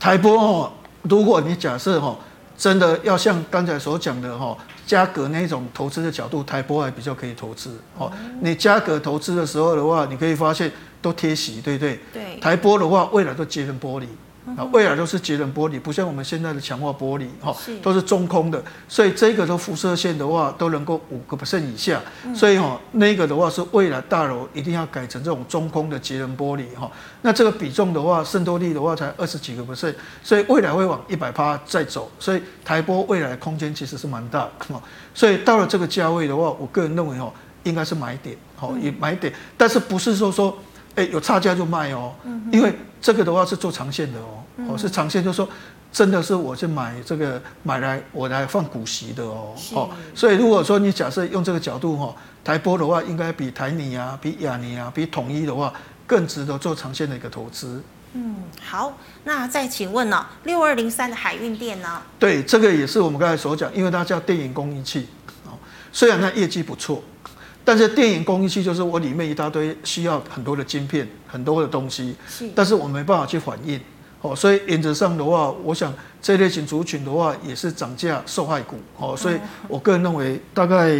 [0.00, 0.72] 台玻哦，
[1.02, 2.16] 如果你假设哈，
[2.56, 4.56] 真的要像刚才所讲的哈，
[4.86, 8.10] 价格那种投资的角度，台玻还比较可以投资哦。
[8.18, 10.72] 嗯、你价格投资的时候的话，你可以发现
[11.02, 12.00] 都贴息，对不对？
[12.12, 12.36] 对。
[12.40, 14.06] 台玻的话，未来都节能玻璃，
[14.54, 22.00] 啊，未来都是节能玻璃，不像我们现在的强化玻璃，哈，都是中空的，所以这个的辐射线的话都能够五个 percent 以下，
[22.32, 26.88] 所以哈，那个的话是未来大楼一定要改成这种中空的节能玻璃，哈，
[27.22, 34.80] 那这个比重的话，渗透率的话才二十几个 percent，所以未来会往一百趴再走，所以台玻未来的空间其实是蛮大的，
[35.12, 37.32] 所以到了这个价位的话，我个人认为哦，
[37.64, 40.56] 应该是买点，好，也买点，但是不是说说。
[40.96, 42.12] 哎，有差价就卖哦，
[42.50, 45.46] 因为这个的话是做长线的哦，哦是长线，就是说
[45.92, 55.70] 真的是我去买这个买来我来放股息的哦，哦，所以如果说你假设用这个角度哈，台玻的话应该比台泥啊、比亚泥啊、比统一的话
[56.06, 57.82] 更值得做长线的一个投资。
[58.14, 62.00] 嗯，好，那再请问呢，六二零三的海运电呢？
[62.18, 65.06] 对，这个也是我们刚才所讲，因为它叫电影供应器，
[65.44, 65.52] 哦，
[65.92, 67.02] 虽然它业绩不错。
[67.66, 73.80] 但是电影供应器就是我里面一大堆需要很多的晶片，很多的东西，是，但是我没办法去反映，
[74.22, 75.92] 哦，所以原则上的话，我想
[76.22, 79.36] 这类型族群的话也是涨价受害股，哦，所以
[79.66, 80.96] 我个人认为大概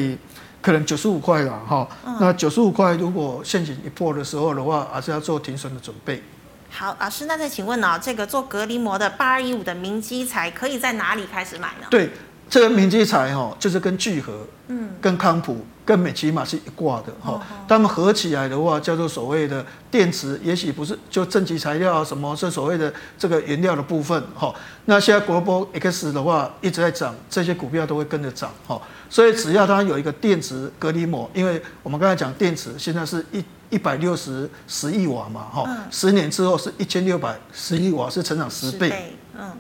[0.61, 1.89] 可能九十五块了，哈，
[2.21, 6.21] 那九十五块如果陷阱一破的时候的话，还是要做停损的准备。
[6.69, 11.87] 好，老师，那再请问呢，这个做隔离膜的八二一五的明基材可以在哪里开始买呢？
[11.89, 12.11] 对。
[12.49, 24.55] 这个明基材哈，就是跟聚合、嗯，跟康普、跟美琪玛是一挂的哈，他们合起来的话叫做所谓的电池，也许不是就正极材料啊什么，是所谓的这个原料的部分哈。
[24.85, 28.81] 那现在 Global X 的话一直在涨，这些股票都会跟着涨哈。
[29.11, 39.51] 所以只要它有一个电池隔离膜，因为我们刚才讲电池现在是一一百六十十亿瓦嘛哈，十年之后是一千六百十亿瓦，是成长十倍，嗯。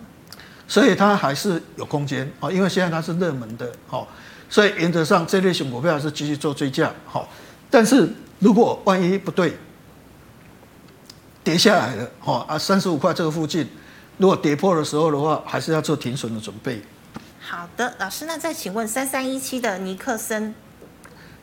[0.68, 4.06] 所以它还是有空间啊，因为现在它是热门的哦，
[4.50, 7.28] 所以原则上这类型股票是继续做追价好，
[7.70, 9.56] 但是如果万一不对，
[11.44, 13.68] 跌下来了哦啊三十五块这个附近，
[14.18, 16.82] 如果跌破的时候的话，还是要做停损的准备。
[17.40, 20.52] 好的，老师，那再请问三三一七的尼克森，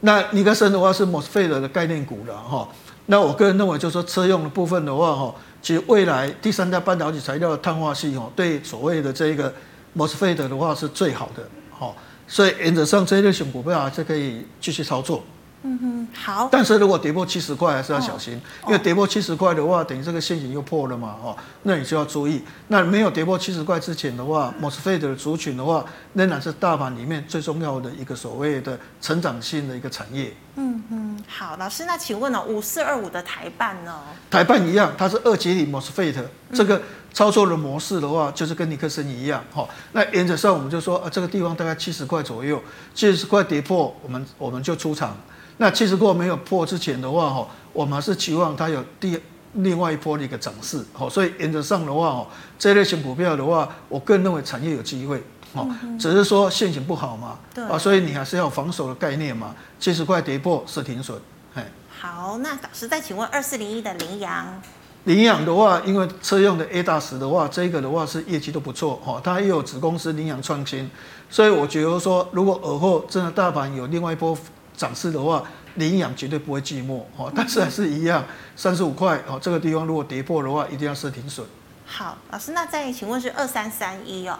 [0.01, 2.67] 那尼克森的话是 MOSFET 的概念股了哈，
[3.05, 5.33] 那我个人认为就是说车用的部分的话哈。
[5.63, 9.51] 其实未来第三代半导体材料的碳化系哦，对所谓的这个
[9.95, 11.41] MOSFET 的话是最好的，
[11.71, 11.95] 好，
[12.27, 15.23] 所以原则上这一类型股票还是可以继续操作。
[15.63, 16.49] 嗯哼，好。
[16.51, 22.41] 但是如果跌破七十块，还是要小心，哦、因为跌破七十块的话，等于这个陷阱又破了嘛，哦，那你就要注意。
[22.67, 30.33] 那没有跌破七十块之前的话，MOSFET 的族群的话，仍然是大盘里面最重要的一个所谓的成长性的一个产业。
[30.55, 33.99] 嗯嗯，好，老师，那请问呢，五四二五的台办呢？
[34.29, 36.15] 台办一样，它是二级里 MOSFET，
[36.53, 36.81] 这个
[37.13, 39.65] 操作的模式的话，就是跟尼克森一样，哈。
[39.93, 42.61] 那原则上我们就说，啊，这个地方大概七十块左右，
[42.93, 45.15] 七十块跌破，我们我们就出场。
[45.57, 49.19] 那七十块没有破之前的话，哈，我们还是期望它有第
[49.53, 52.27] 另外一波的一个涨势，好，所以原则上的话，哦，
[52.57, 55.21] 这类型股票的话，我个人认为产业有机会，
[55.53, 57.37] 哦，只是说现行不好嘛，
[57.69, 61.15] 啊，所以你还是要防守的概念嘛，七十块跌破是停损，
[61.53, 61.69] 哎。
[62.01, 64.59] 好，那老师再请问二四零一的羚羊，
[65.03, 70.89] 羚羊的话，因为车用的 ADAS 的话，这个的话是业绩都不错，哈，它也有子公司羚羊创新，
[71.29, 74.35] 所以我觉得说，如果尔后真的大盘有另外一波。
[74.75, 75.43] 涨势的话，
[75.75, 78.23] 领养绝对不会寂寞哦，但是还是一样，
[78.55, 81.45] 三十五块哦，这个地方如果跌破的话，一定要设停损。
[81.85, 84.39] 好，老师，那再请问是二三三一哦？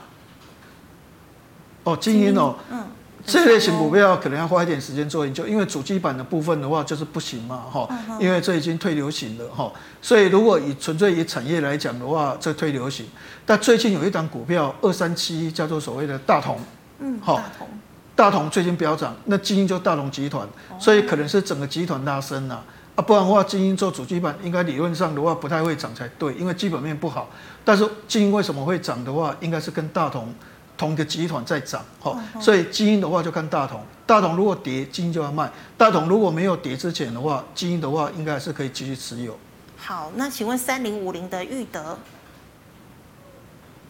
[1.84, 2.88] 哦，精英哦，嗯，
[3.26, 7.88] 这类型股票可能要花一点时间做研究，因为主机板的部分的话就是不行嘛，哈，
[8.20, 9.72] 因为这已经退流行了哈，
[10.02, 13.06] 所以如果以纯粹以产业来讲的话，这退流行。
[13.46, 16.58] 但最近有一档股票二三七一叫做所谓的大同，
[17.00, 17.42] 嗯，好，
[18.16, 18.50] 大同。
[18.50, 20.48] 最近飙涨，那基因就大同集团，
[20.80, 22.64] 所以可能是整个集团拉升了
[22.96, 27.30] 啊，不然的话，晶英做主机板应该理论上的话不太会涨才对，因为基本面不好。
[27.66, 30.32] 但是基因为什么会涨的话，应该是跟大同
[30.78, 35.48] 同一个集团在涨，哈，所以基因的话就看大同，大同如果跌，基因就要卖；
[35.78, 39.38] 大同如果没有跌之前的话，基因的话应该还是可以继续持有。
[39.78, 41.98] 好，那请问三零五零的裕德？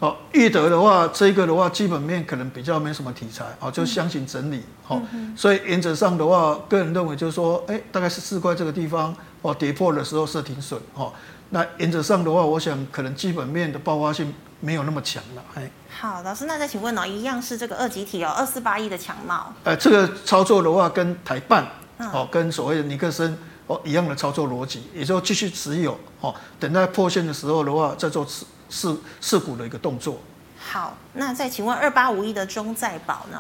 [0.04, 5.02] 哦，裕德的话，这个的话，基本面可能比较没什么题材，哦，就箱型整理，哦，
[5.34, 11.14] 所以原则上的话，个人认为就是说，哎，大概是四块这个地方，哦，跌破的时候是停损，哦，
[11.52, 15.72] 那原则上的话，我想可能基本面的爆发性没有那么强了，哎。
[15.98, 21.66] 好，老师，那再请问哦，一样是这个二级体哦，二四八一的强貌，呃，这个操作的话，跟台办，
[22.12, 23.38] 哦，跟所谓的尼克森，
[23.68, 28.46] 哦，一样的操作逻辑，也就继续持有，哦，等待破线的时候的话，再做持。
[28.74, 30.20] 是是股的一个动作。
[30.58, 33.40] 好，那再请问二八五一的中再宝呢？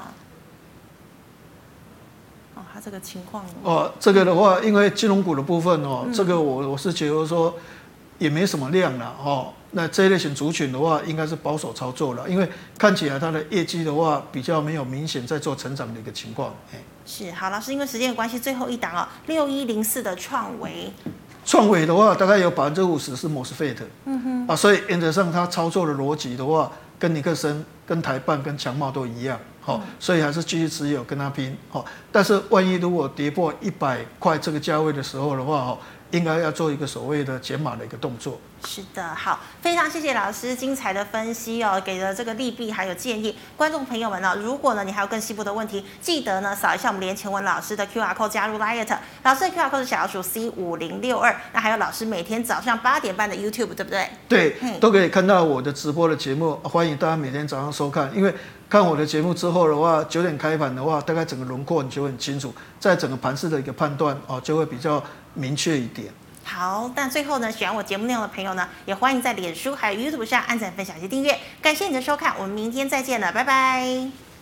[2.53, 7.55] 哦，它这个情况哦，这个的话，因为金融股的部分哦，嗯、这个我我是觉得说
[8.19, 9.51] 也没什么量了哦。
[9.71, 16.53] 那这一类型族群的话，应该是保守操作了，因为看起来它的业绩的话，比较没有明显在做成长的一个情况。
[17.07, 20.93] 是好，老师，因为时间的关系，最后一档哦，六一零四的创惟。
[21.45, 23.77] 创伟的话，大概有百分之五十是 MOSFET。
[24.05, 24.47] 嗯哼。
[24.47, 29.39] 啊，所以原则上它操作的逻辑的话，跟尼克森、跟台办、跟强茂都一样。
[29.61, 31.55] 好，所以还是继续持有跟他拼。
[31.69, 35.77] 好，但是万一如果跌破一百块这个价位的时候的话，哦，
[36.11, 38.37] 应该要做一个所谓的减码的一个动作。
[38.65, 43.37] 是的，好，非常谢谢老师精彩的分析哦，给的这个利弊还有建议。
[43.57, 48.97] 观众朋友们呢，如果呢你还有更细部的问题，记得呢扫一下我们连前文老师的 QR code 加入 Light。
[49.23, 51.35] 老师的 QR code 是小老鼠 C 五零六二。
[51.51, 54.09] 那还有老师每天早上八点半的 YouTube，对不对？
[54.27, 58.09] 对，都可以看到我的直播的节目，欢迎大家每天早上收看。
[58.15, 58.33] 因为
[58.69, 65.03] 看我的节目之后的话，九点开盘的话，大概整个轮廓你就会很清楚，在整个盘势的一个判断哦，就会比较
[65.33, 66.07] 明确一点。
[66.43, 71.39] 好，那最后呢，喜欢我节目内容的朋友呢，也欢迎在脸书还有 YouTube 上按赞、分享及订阅。
[71.61, 74.32] 感谢你的收看，我们明天再见了，拜拜。